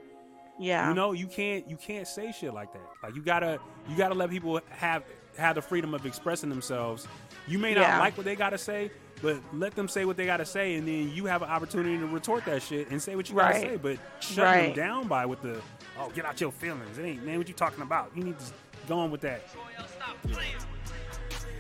[0.59, 0.89] Yeah.
[0.89, 2.83] You know, you can't you can't say shit like that.
[3.03, 5.03] Like you gotta you gotta let people have
[5.37, 7.07] have the freedom of expressing themselves.
[7.47, 7.99] You may not Yeah.
[8.01, 11.11] like what they gotta say, but let them say what they gotta say, and then
[11.13, 13.77] you have an opportunity to retort that shit and say what you gotta say.
[13.77, 14.75] But shutting Right.
[14.75, 15.61] them down by with the
[16.01, 16.97] oh get out your feelings.
[16.97, 18.11] It ain't man what you talking about.
[18.17, 18.45] You need to
[18.89, 19.43] go on with that.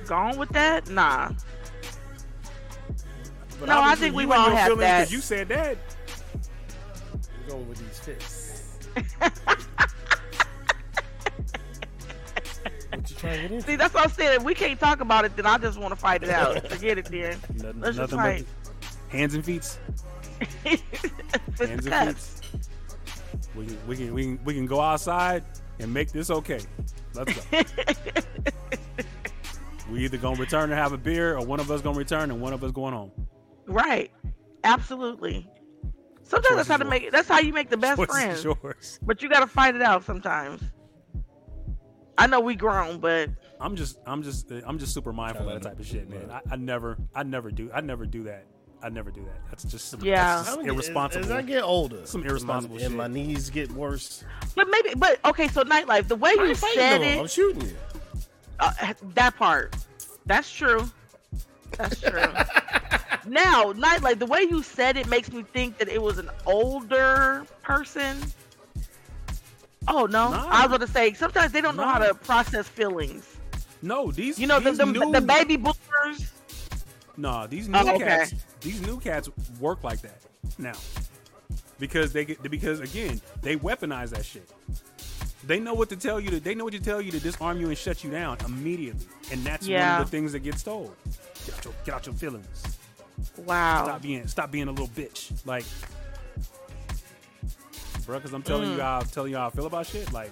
[0.06, 0.88] Gone with that?
[0.88, 1.32] Nah.
[3.58, 5.10] But No, I think we all have that.
[5.10, 5.78] You said that.
[7.44, 8.78] We're going with these fists.
[12.90, 13.66] what you trying to get into?
[13.66, 14.36] See, that's what I'm saying.
[14.36, 16.68] If we can't talk about it, then I just want to fight it out.
[16.70, 17.38] Forget it, then.
[17.56, 18.46] Nothing, Let's just fight.
[19.08, 19.78] hands and feet.
[21.58, 22.16] Hands and feet.
[23.54, 25.44] We can, we can we can we can go outside
[25.78, 26.60] and make this okay.
[27.14, 27.60] Let's go.
[29.90, 32.40] we either gonna return and have a beer, or one of us gonna return and
[32.40, 33.12] one of us going home.
[33.66, 34.10] Right.
[34.64, 35.48] Absolutely.
[36.22, 36.90] Sometimes Choice that's how is to yours.
[36.90, 37.12] make it.
[37.12, 38.44] That's how you make the best Choice friends.
[38.44, 38.98] yours.
[39.02, 40.60] But you got to fight it out sometimes.
[42.18, 43.30] I know we grown, but
[43.60, 46.30] I'm just I'm just I'm just super mindful of that type of shit, man.
[46.30, 48.46] I, I never I never do I never do that.
[48.82, 49.40] I never do that.
[49.50, 50.36] That's just some, Yeah.
[50.36, 51.24] that's I just mean, as- irresponsible.
[51.26, 52.96] As, I get older, Some and irresponsible my, and shit.
[52.98, 54.24] my knees get worse.
[54.54, 55.48] but maybe but okay.
[55.48, 57.76] So Nytelife, the way I you ain't fighting said no it, I'm shooting you.
[58.58, 59.76] Uh, that part,
[60.26, 60.88] that's true.
[61.76, 62.10] That's true.
[63.26, 67.44] now, Nytelife, the way you said it makes me think that it was an older
[67.62, 68.16] person.
[69.88, 70.48] Oh no, Nah.
[70.50, 73.36] I was going to say sometimes they don't know how to process feelings.
[73.82, 76.32] no, these You know, the, these the, new, the baby boomers.
[77.16, 78.04] No, these new Oh, okay.
[78.04, 79.28] cats, these new cats
[79.60, 80.18] work like that
[80.58, 80.74] now,
[81.78, 84.48] because they get because again they weaponize that shit.
[85.46, 86.40] They know what to tell you to.
[86.40, 89.44] They know what to tell you to disarm you and shut you down immediately, and
[89.44, 89.92] that's Yeah.
[89.94, 90.94] one of the things that gets told.
[91.44, 92.62] Get out your, get out your feelings.
[93.38, 93.84] Wow.
[93.84, 95.30] Stop being stop being a little bitch.
[95.46, 95.64] Like,
[98.04, 100.12] bro, because I'm telling you how I'm telling you how I feel about shit.
[100.12, 100.30] Like,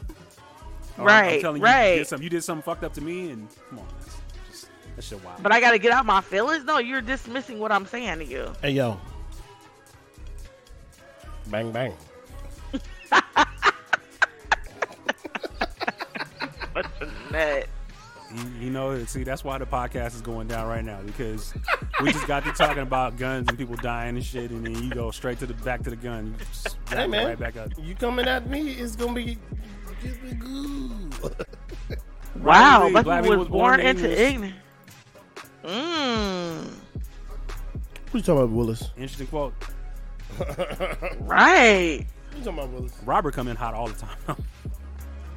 [0.99, 1.07] right, I'm- I'm Mm.
[1.07, 1.97] Right, telling you, you right.
[1.99, 2.25] did something.
[2.25, 3.87] You did something fucked up to me, and come on,
[4.51, 5.43] just That shit wild.
[5.43, 6.65] But I gotta get out my feelings.
[6.65, 8.53] No, you're dismissing what I'm saying to you.
[8.63, 9.01] Hey yo.
[11.47, 11.93] Bang bang.
[16.75, 17.69] What's the net?
[18.35, 21.55] You, you know, see, that's why the podcast is going down right now because
[22.03, 24.91] we just got to talking about guns and people dying and shit, and then you
[24.91, 26.35] go straight to the back to the gun.
[26.91, 27.71] You Hey man, right back up.
[27.79, 28.73] you coming at me?
[28.73, 29.39] It's gonna be,
[30.03, 31.47] it's gonna be good.
[32.41, 34.55] Wow, Lee, Black Black people was born into ignorance.
[35.65, 35.85] ignorance.
[36.67, 36.71] Mmm.
[38.11, 38.91] What you talking about, Willis?
[38.97, 39.55] Interesting quote.
[41.21, 42.07] Right.
[42.31, 42.93] What you talking about, Willis?
[43.05, 44.45] Robert come in hot all the time.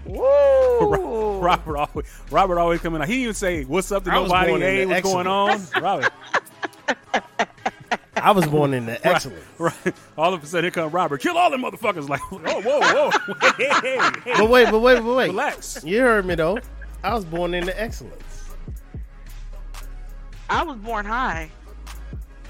[0.08, 1.40] Woo.
[1.42, 3.08] Robert always, Robert always coming out.
[3.08, 4.50] He didn't even say what's up to I nobody.
[4.52, 5.62] born Hey, the what's going on?
[5.82, 6.12] Robert,
[8.16, 9.44] I was born in the excellent.
[9.60, 9.74] right?
[10.18, 11.22] All of a sudden, here come Robert.
[11.22, 12.10] Kill all them motherfuckers!
[12.10, 13.12] Like, whoa, whoa, whoa!
[13.58, 15.28] hey, hey, hey, But wait, but wait, but wait.
[15.28, 15.84] relax.
[15.84, 16.60] You heard me though.
[17.04, 18.50] I was born in the excellence,
[20.50, 21.50] I was born high,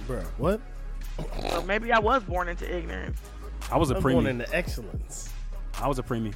[0.08, 0.22] bro.
[0.38, 0.62] What?
[1.50, 3.20] so maybe I was born into ignorance.
[3.72, 4.38] I was I a was born in premium.
[4.38, 5.34] the excellence.
[5.82, 6.34] I was a premium.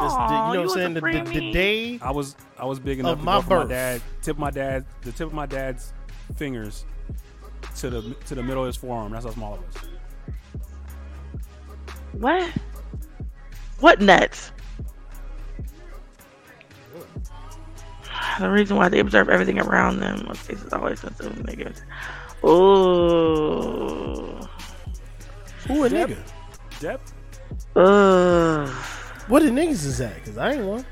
[0.00, 0.94] This- the- you know what I'm saying?
[0.94, 4.38] The, the, the day I was I was big enough to my my dad, tip
[4.38, 5.92] my dad, the tip of my dad's
[6.36, 6.84] fingers
[7.76, 9.12] to the to the middle of his forearm.
[9.12, 9.76] That's how small it was.
[12.12, 12.50] What?
[13.80, 14.50] What nuts?
[18.40, 21.80] The reason why they observe everything around them, most cases always sensitive and negative.
[22.44, 24.38] Ooh.
[25.68, 26.08] who a Yep.
[26.10, 26.18] nigga?
[26.80, 27.12] Depth.
[27.76, 28.68] Ugh.
[29.28, 30.22] What the niggas is that?
[30.24, 30.84] Cause I ain't one.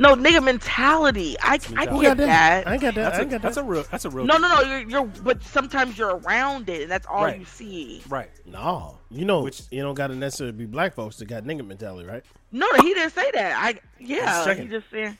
[0.00, 1.36] No nigga mentality.
[1.40, 1.90] I I mentality.
[1.90, 2.26] Who get got that?
[2.64, 2.68] that.
[2.68, 3.02] I ain't got that.
[3.02, 3.84] That's I a, ain't got that's a real.
[3.90, 4.26] That's a real.
[4.26, 4.60] No, no, no.
[4.62, 7.38] You're, you're but sometimes you're around it, and that's all Right.
[7.38, 8.02] you see.
[8.08, 8.30] Right.
[8.46, 11.66] No, you know, Which- you don't got to necessarily be black folks that got nigga
[11.66, 12.22] mentality, right?
[12.52, 13.52] No, no, he didn't say that.
[13.56, 15.18] I yeah, Just he just said,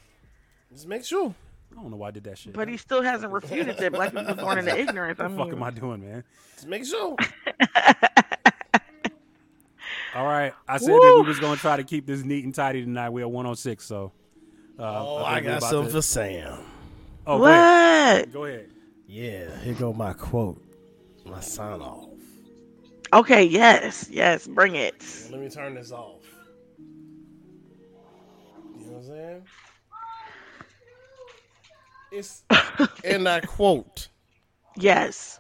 [0.73, 1.35] Just make sure.
[1.77, 2.55] I don't know why I did that shit.
[2.55, 5.21] but he still hasn't refuted that black people born into ignorance.
[5.21, 6.25] I what the fuck am I doing, man?
[6.55, 7.17] Just make sure.
[10.19, 12.83] All right, I said that we was gonna try to keep this neat and tidy
[12.83, 13.11] tonight.
[13.11, 14.11] We're at 106, so.
[14.77, 16.59] Uh, Oh, think I got something to- for Sam.
[17.25, 18.21] Oh, go ahead.
[18.27, 18.33] what?
[18.33, 18.69] Go ahead.
[19.07, 20.61] Yeah, here go my quote,
[21.25, 22.09] my sign off.
[23.13, 25.05] Okay, yes, yes, bring it.
[25.31, 26.23] Let me turn this off.
[28.77, 29.43] You know what I'm saying?
[32.11, 32.43] It's
[33.05, 34.09] and I quote:
[34.77, 35.39] Yes.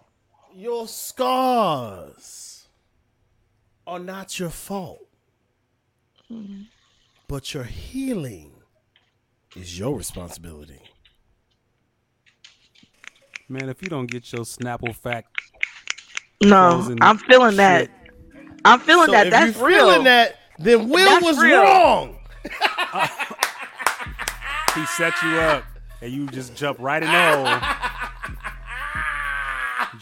[0.55, 2.48] "Your scars
[3.89, 5.05] are not your fault,
[6.31, 6.63] mm-hmm.
[7.27, 8.53] but your healing
[9.57, 10.81] is your responsibility."
[13.49, 15.41] Man, if you don't get your Snapple fact,
[16.43, 17.91] No, I'm feeling that.
[18.65, 19.27] I'm feeling So that.
[19.29, 19.87] if That's you're real.
[19.87, 21.63] feeling that, then Will That's was real.
[21.63, 22.19] wrong.
[24.75, 25.65] he set you up,
[26.03, 27.47] and you just jump right in the hole.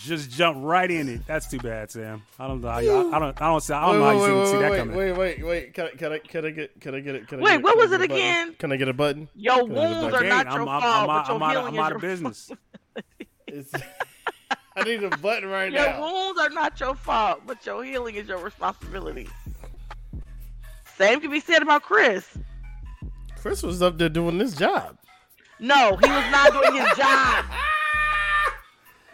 [0.07, 1.27] Just jump right in it.
[1.27, 2.23] That's too bad, Sam.
[2.39, 2.93] I don't know how you.
[2.93, 3.43] I, I don't.
[3.43, 3.61] I don't.
[3.61, 4.97] See, I don't know how you didn't see that wait, coming.
[4.97, 5.75] wait, wait, wait.
[5.75, 7.29] Can I, can I, can I get, can I get it?
[7.29, 8.17] Can I Wait, get what was it a button?
[8.17, 8.55] again?
[8.59, 9.29] Can I get a button?
[9.35, 10.27] Your I get a wounds button?
[10.27, 11.89] are not I'm, your I'm, fault, I'm, but your I'm, out, healing I'm is out
[11.89, 12.51] your of business.
[14.77, 16.01] I need a button right Your now.
[16.03, 19.29] wounds are not your fault, but your healing is your responsibility.
[20.97, 22.37] Same can be said about Chris.
[23.41, 24.99] Chris was up there doing this job.
[25.59, 27.45] No, he was not doing his job.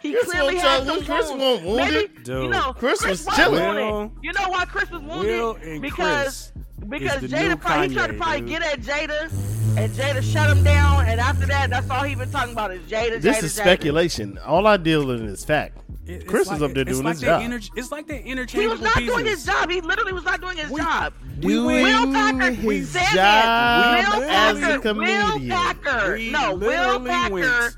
[0.03, 1.63] He Chris clearly won't had some Chris wounds.
[1.63, 2.07] won't Maybe.
[2.23, 2.43] Dude.
[2.43, 3.63] you know, Chris was was chilling.
[3.63, 3.83] wounded.
[3.91, 5.25] Will- You know why Chris was wounded?
[5.25, 8.49] Will and because Chris because is the new Jada probably he tried to probably dude.
[8.49, 9.31] get at Jada,
[9.77, 11.05] and Jada shut him down.
[11.05, 13.21] And after that, that's all he been talking about is Jada.
[13.21, 13.61] This Jada, is Jada.
[13.61, 14.37] speculation.
[14.45, 15.77] All I deal in is fact.
[16.05, 17.41] It- Chris like- is up there doing like his job.
[17.41, 18.61] Inter- it's like that interchange.
[18.61, 19.13] He was not pieces.
[19.15, 19.69] doing his job.
[19.71, 21.13] He literally was not doing his We- job.
[21.39, 24.13] Doing Will Packer his said job that.
[24.17, 25.39] Will as a Packer, Will.
[25.49, 27.75] Packer, We no, Will Packer went-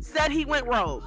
[0.00, 1.04] said he went rogue.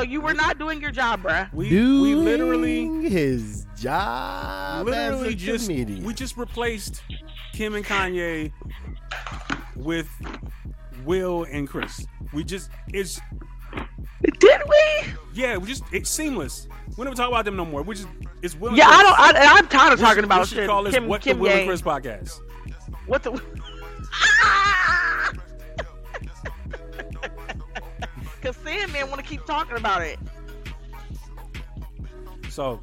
[0.00, 1.52] So you were not doing your job, bruh.
[1.52, 6.04] We, Doing we literally his job literally as a just comedian.
[6.04, 7.02] we just replaced
[7.52, 8.50] Kim and Kanye
[9.76, 10.08] with
[11.04, 12.06] Will and Chris.
[12.32, 13.20] We just it's
[14.38, 15.12] Did we?
[15.34, 16.66] yeah, we just it's seamless.
[16.96, 17.82] We never talk about them no more.
[17.82, 18.08] We just
[18.40, 18.70] it's Will.
[18.70, 19.18] and Yeah, I don't.
[19.36, 20.66] I, I'm tired of We talking should- about we should shit.
[20.66, 22.40] call this Kim, what Kim the Will and Chris podcast.
[23.06, 23.32] What the?
[24.42, 25.32] Ah!
[28.42, 30.18] Cause Sandman want to keep talking about it.
[32.48, 32.80] So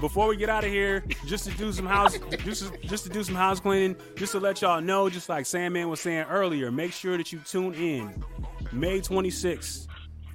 [0.00, 3.22] before we get out of here, just to do some house, just just to do
[3.22, 6.92] some house cleaning, just to let y'all know, just like Sandman was saying earlier, make
[6.92, 8.24] sure that you tune in
[8.72, 9.86] May 26th,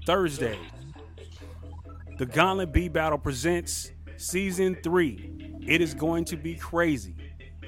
[0.05, 0.59] Thursday.
[2.17, 5.57] The Gauntlet B Battle presents season three.
[5.67, 7.15] It is going to be crazy,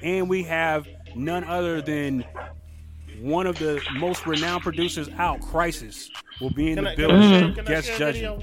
[0.02, 2.24] and we have none other than
[3.20, 7.08] one of the most renowned producers out, Crisis, will be in Can the I, can
[7.08, 7.22] building.
[7.22, 8.22] I share, can I guest share a judging.
[8.22, 8.42] video?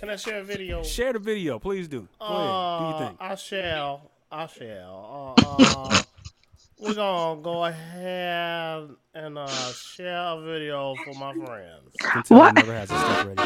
[0.00, 0.82] Can I share a video?
[0.82, 2.08] Share the video, please do.
[2.18, 2.40] Go ahead.
[2.40, 3.16] Do Uh, you think?
[3.20, 4.10] I shall.
[4.30, 5.34] I shall.
[5.38, 5.54] Uh,
[5.88, 6.02] uh,
[6.80, 11.92] we're gonna go ahead and uh, share a video for my friends.
[12.00, 12.54] Can What?
[12.56, 13.42] never has his stuff ready.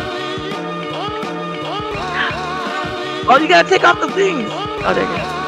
[3.28, 4.48] Oh, you gotta take off the things.
[4.50, 5.45] Oh, there you go.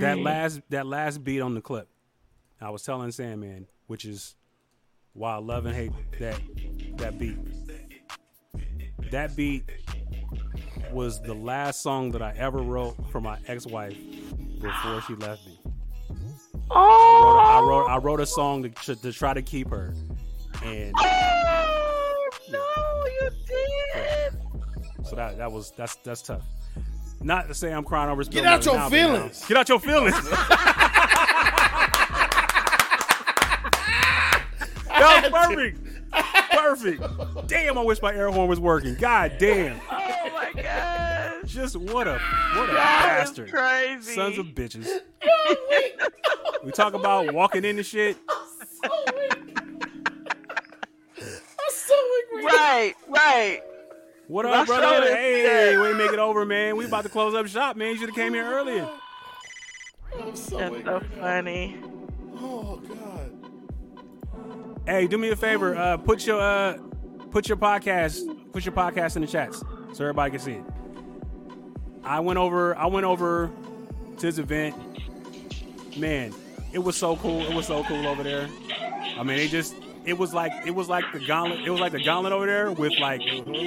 [0.00, 1.88] That last that last beat on the clip.
[2.60, 4.36] I was telling Sandman, which is
[5.12, 6.40] why I love and hate that
[6.96, 7.36] that beat.
[9.10, 9.64] That beat
[10.90, 13.96] was the last song that I ever wrote for my ex-wife
[14.60, 15.58] before she left me.
[16.70, 17.38] Oh!
[17.38, 19.94] I Oh, wrote I wrote a song to, to try to keep her,
[20.64, 25.06] and oh no, you did.
[25.06, 26.46] so that that was that's that's tough.
[27.24, 29.12] Not to say I'm crying over spilled Get out milk your now, but, you know,
[29.14, 29.44] feelings.
[29.46, 30.14] Get out your feelings.
[34.88, 35.78] that was perfect.
[36.50, 37.02] Perfect.
[37.48, 38.94] Damn, I wish my air horn was working.
[38.94, 39.80] God damn.
[39.90, 41.50] Oh my gosh.
[41.50, 42.18] Just what a
[42.54, 43.50] what a That is bastard.
[43.50, 44.14] crazy.
[44.14, 44.88] Sons of bitches.
[46.64, 48.16] we talk about walking into shit.
[48.28, 48.90] I'm
[51.70, 51.94] so
[52.44, 53.60] right, right.
[54.28, 55.06] What up, brother?
[55.06, 56.76] show Hey, we make it over, man.
[56.76, 57.88] We about to close up shop, man.
[57.90, 58.88] You should have came here earlier.
[60.20, 60.84] I'm so That's angry.
[60.84, 61.76] so funny.
[62.36, 63.32] Oh God.
[64.86, 65.76] Hey, do me a favor.
[65.76, 66.78] Uh, put your uh,
[67.30, 69.62] put your podcast, put your podcast in the chats
[69.92, 70.64] so everybody can see it.
[72.04, 72.76] I went over.
[72.76, 73.50] I went over
[74.18, 74.76] to his event.
[75.98, 76.32] Man,
[76.72, 77.40] it was so cool.
[77.42, 78.48] It was so cool over there.
[79.18, 79.74] I mean, they just.
[80.04, 81.60] It was like it was like the gauntlet.
[81.60, 83.20] It was like the gauntlet over there with like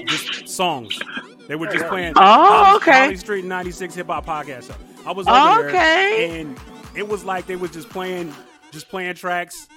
[0.07, 0.99] just songs.
[1.48, 2.14] They were just playing.
[2.16, 3.03] Oh, okay.
[3.03, 4.64] Holly Street '96 hip hop podcast.
[4.64, 4.76] So
[5.06, 6.57] I was over Oh, there, and
[6.95, 8.34] it was like they was just playing,
[8.72, 9.68] just playing tracks,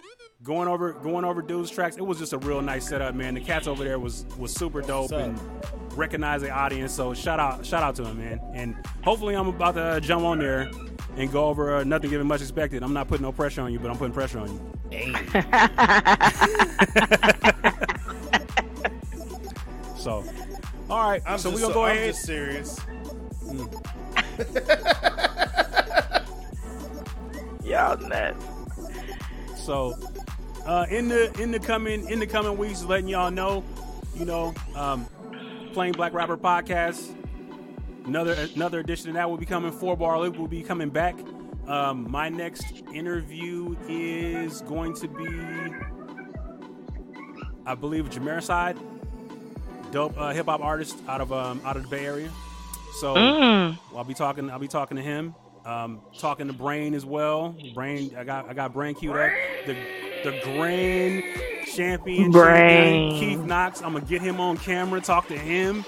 [0.42, 1.96] going over, going over dudes' tracks.
[1.96, 3.34] It was just a real nice setup, man.
[3.34, 5.38] The cats over there was was super dope and
[5.96, 6.92] recognized the audience.
[6.92, 8.40] So shout out, shout out to him, man.
[8.54, 8.74] And
[9.04, 10.70] hopefully, I'm about to uh, jump on there
[11.18, 12.82] and go over uh, nothing given much expected.
[12.82, 14.60] I'm not putting no pressure on you, but I'm putting pressure on you.
[19.98, 20.24] So,
[20.88, 21.20] all right.
[21.26, 22.14] I'm so just we gonna so, go I'm ahead.
[22.14, 22.80] just serious.
[27.64, 28.44] Y'all nuts.
[29.56, 29.98] So,
[30.64, 33.64] uh, in the in the coming in the coming weeks, letting y'all know,
[34.14, 35.04] you know, um,
[35.72, 37.14] playing Black Rapper podcast.
[38.08, 39.70] Another another edition of that will be coming.
[39.70, 41.14] Four Bar Loop will be coming back.
[41.66, 42.64] Um, my next
[42.94, 45.28] interview is going to be,
[47.66, 48.78] I believe, Jamericide,
[49.92, 52.30] dope uh, hip hop artist out of um, out of the Bay Area.
[52.98, 53.78] So Mm.
[53.94, 54.50] I'll be talking.
[54.50, 55.34] I'll be talking to him.
[55.66, 57.54] Um, talking to Brain as well.
[57.74, 58.14] Brain.
[58.16, 58.48] I got.
[58.48, 59.30] I got Brain queued up.
[59.66, 59.74] The
[60.24, 61.22] the Grand
[61.76, 62.30] Champion.
[62.30, 63.10] Brain.
[63.12, 63.82] champion, Keith Knox.
[63.82, 65.02] I'm gonna get him on camera.
[65.02, 65.84] Talk to him.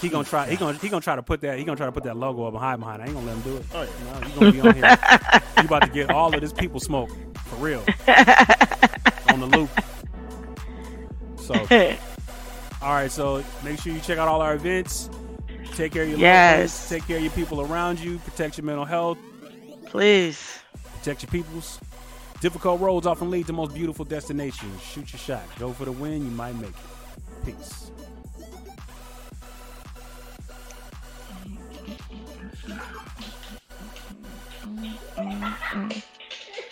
[0.00, 0.46] He gonna try.
[0.46, 1.58] He gonna he gonna try to put that.
[1.58, 3.00] He gonna try to put that logo up and hide behind.
[3.00, 3.04] it.
[3.04, 3.64] I ain't gonna let him do it.
[3.74, 4.20] Oh, yeah.
[4.20, 4.98] No, you gonna be on here.
[5.58, 7.10] you about to get all of this people smoke
[7.46, 7.80] for real
[9.28, 9.70] on the loop.
[11.38, 11.54] So.
[12.82, 15.08] All right, so make sure you check out all our events.
[15.74, 16.88] Take care of your Yes.
[16.88, 19.18] take care of your people around you, protect your mental health,
[19.86, 20.58] Please.
[20.98, 21.78] protect your peoples.
[22.40, 24.82] Difficult roads often lead to most beautiful destinations.
[24.82, 25.42] Shoot your shot.
[25.58, 26.24] Go for the win.
[26.24, 26.76] You might make it.
[27.46, 27.85] Peace.
[34.76, 36.15] 嗯嗯。